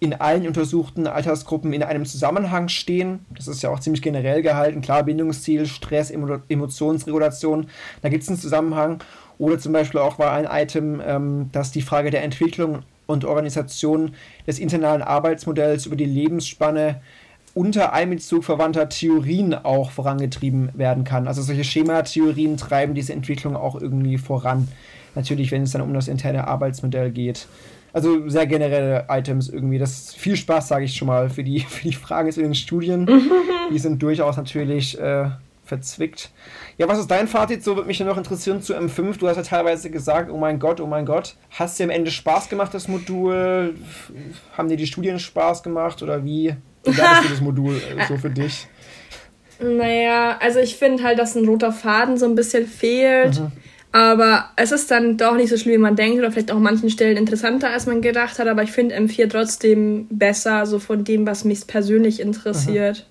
[0.00, 3.24] in allen untersuchten Altersgruppen in einem Zusammenhang stehen.
[3.34, 4.80] Das ist ja auch ziemlich generell gehalten.
[4.80, 7.68] Klar, Bindungsziel, Stress, Emo Emotionsregulation,
[8.02, 9.02] da gibt es einen Zusammenhang.
[9.38, 14.14] Oder zum Beispiel auch war ein Item, ähm, dass die Frage der Entwicklung und Organisation
[14.46, 17.00] des internalen Arbeitsmodells über die Lebensspanne
[17.54, 21.28] unter Einbezug verwandter Theorien auch vorangetrieben werden kann.
[21.28, 24.68] Also solche Schematheorien treiben diese Entwicklung auch irgendwie voran.
[25.14, 27.46] Natürlich, wenn es dann um das interne Arbeitsmodell geht.
[27.94, 29.78] Also sehr generelle Items irgendwie.
[29.78, 33.06] Das viel Spaß, sage ich schon mal, für die, für die Fragen zu den Studien.
[33.70, 35.30] die sind durchaus natürlich äh,
[35.64, 36.30] verzwickt.
[36.76, 37.62] Ja, was ist dein Fazit?
[37.62, 39.18] So würde mich ja noch interessieren zu M5.
[39.18, 41.36] Du hast ja teilweise gesagt, oh mein Gott, oh mein Gott.
[41.50, 43.76] Hast dir am Ende Spaß gemacht, das Modul?
[44.58, 46.56] Haben dir die Studien Spaß gemacht oder wie?
[46.82, 48.66] Wie war das Modul äh, so für dich?
[49.60, 53.38] Naja, also ich finde halt, dass ein roter Faden so ein bisschen fehlt.
[53.38, 53.52] Mhm.
[53.94, 56.64] Aber es ist dann doch nicht so schlimm, wie man denkt, oder vielleicht auch an
[56.64, 58.48] manchen Stellen interessanter, als man gedacht hat.
[58.48, 63.06] Aber ich finde M4 trotzdem besser, so von dem, was mich persönlich interessiert.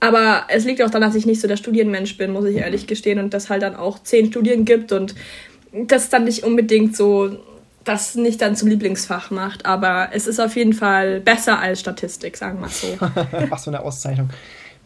[0.00, 0.08] Aha.
[0.08, 2.86] Aber es liegt auch daran, dass ich nicht so der Studienmensch bin, muss ich ehrlich
[2.88, 5.14] gestehen, und dass halt dann auch zehn Studien gibt und
[5.72, 7.38] das dann nicht unbedingt so
[7.82, 9.64] das nicht dann zum Lieblingsfach macht.
[9.64, 12.98] Aber es ist auf jeden Fall besser als Statistik, sagen wir mal so.
[13.50, 14.28] Ach, so eine Auszeichnung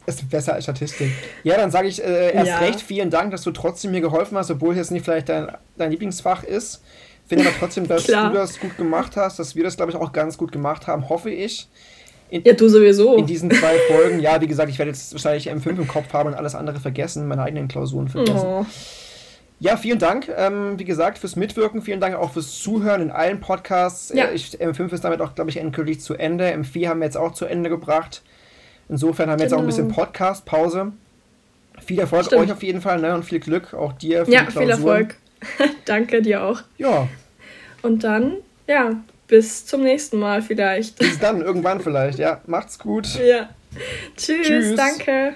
[0.07, 1.13] ist besser als Statistik.
[1.43, 2.59] Ja, dann sage ich äh, erst ja.
[2.59, 5.51] recht vielen Dank, dass du trotzdem mir geholfen hast, obwohl es jetzt nicht vielleicht dein,
[5.77, 6.83] dein Lieblingsfach ist.
[7.27, 10.13] Finde aber trotzdem, dass du das gut gemacht hast, dass wir das, glaube ich, auch
[10.13, 11.69] ganz gut gemacht haben, hoffe ich.
[12.31, 13.17] In, ja, du sowieso.
[13.17, 14.19] In diesen zwei Folgen.
[14.21, 17.29] Ja, wie gesagt, ich werde jetzt wahrscheinlich M5 im Kopf haben und alles andere vergessen,
[17.29, 18.47] meine eigenen Klausuren vergessen.
[18.47, 18.67] Oh.
[19.61, 21.81] Ja, vielen Dank, ähm, wie gesagt, fürs Mitwirken.
[21.81, 24.13] Vielen Dank auch fürs Zuhören in allen Podcasts.
[24.15, 24.31] Ja.
[24.31, 26.49] Ich, M5 ist damit auch, glaube ich, endgültig zu Ende.
[26.53, 28.23] M4 haben wir jetzt auch zu Ende gebracht.
[28.89, 29.57] Insofern haben wir genau.
[29.57, 30.01] jetzt auch ein bisschen genau.
[30.01, 30.93] Podcast-Pause.
[31.85, 32.43] Viel Erfolg Stimmt.
[32.43, 33.14] euch auf jeden Fall ne?
[33.14, 34.64] und viel Glück auch dir für ja, die Klausuren.
[34.64, 35.16] viel Erfolg.
[35.85, 36.62] Danke dir auch.
[36.78, 37.09] Ja.
[37.82, 38.93] Und dann, ja,
[39.26, 40.99] bis zum nächsten Mal vielleicht.
[40.99, 42.18] Bis dann, irgendwann vielleicht.
[42.18, 43.07] Ja, macht's gut.
[43.18, 43.49] Ja.
[44.16, 45.35] Tschüss, Tschüss, danke.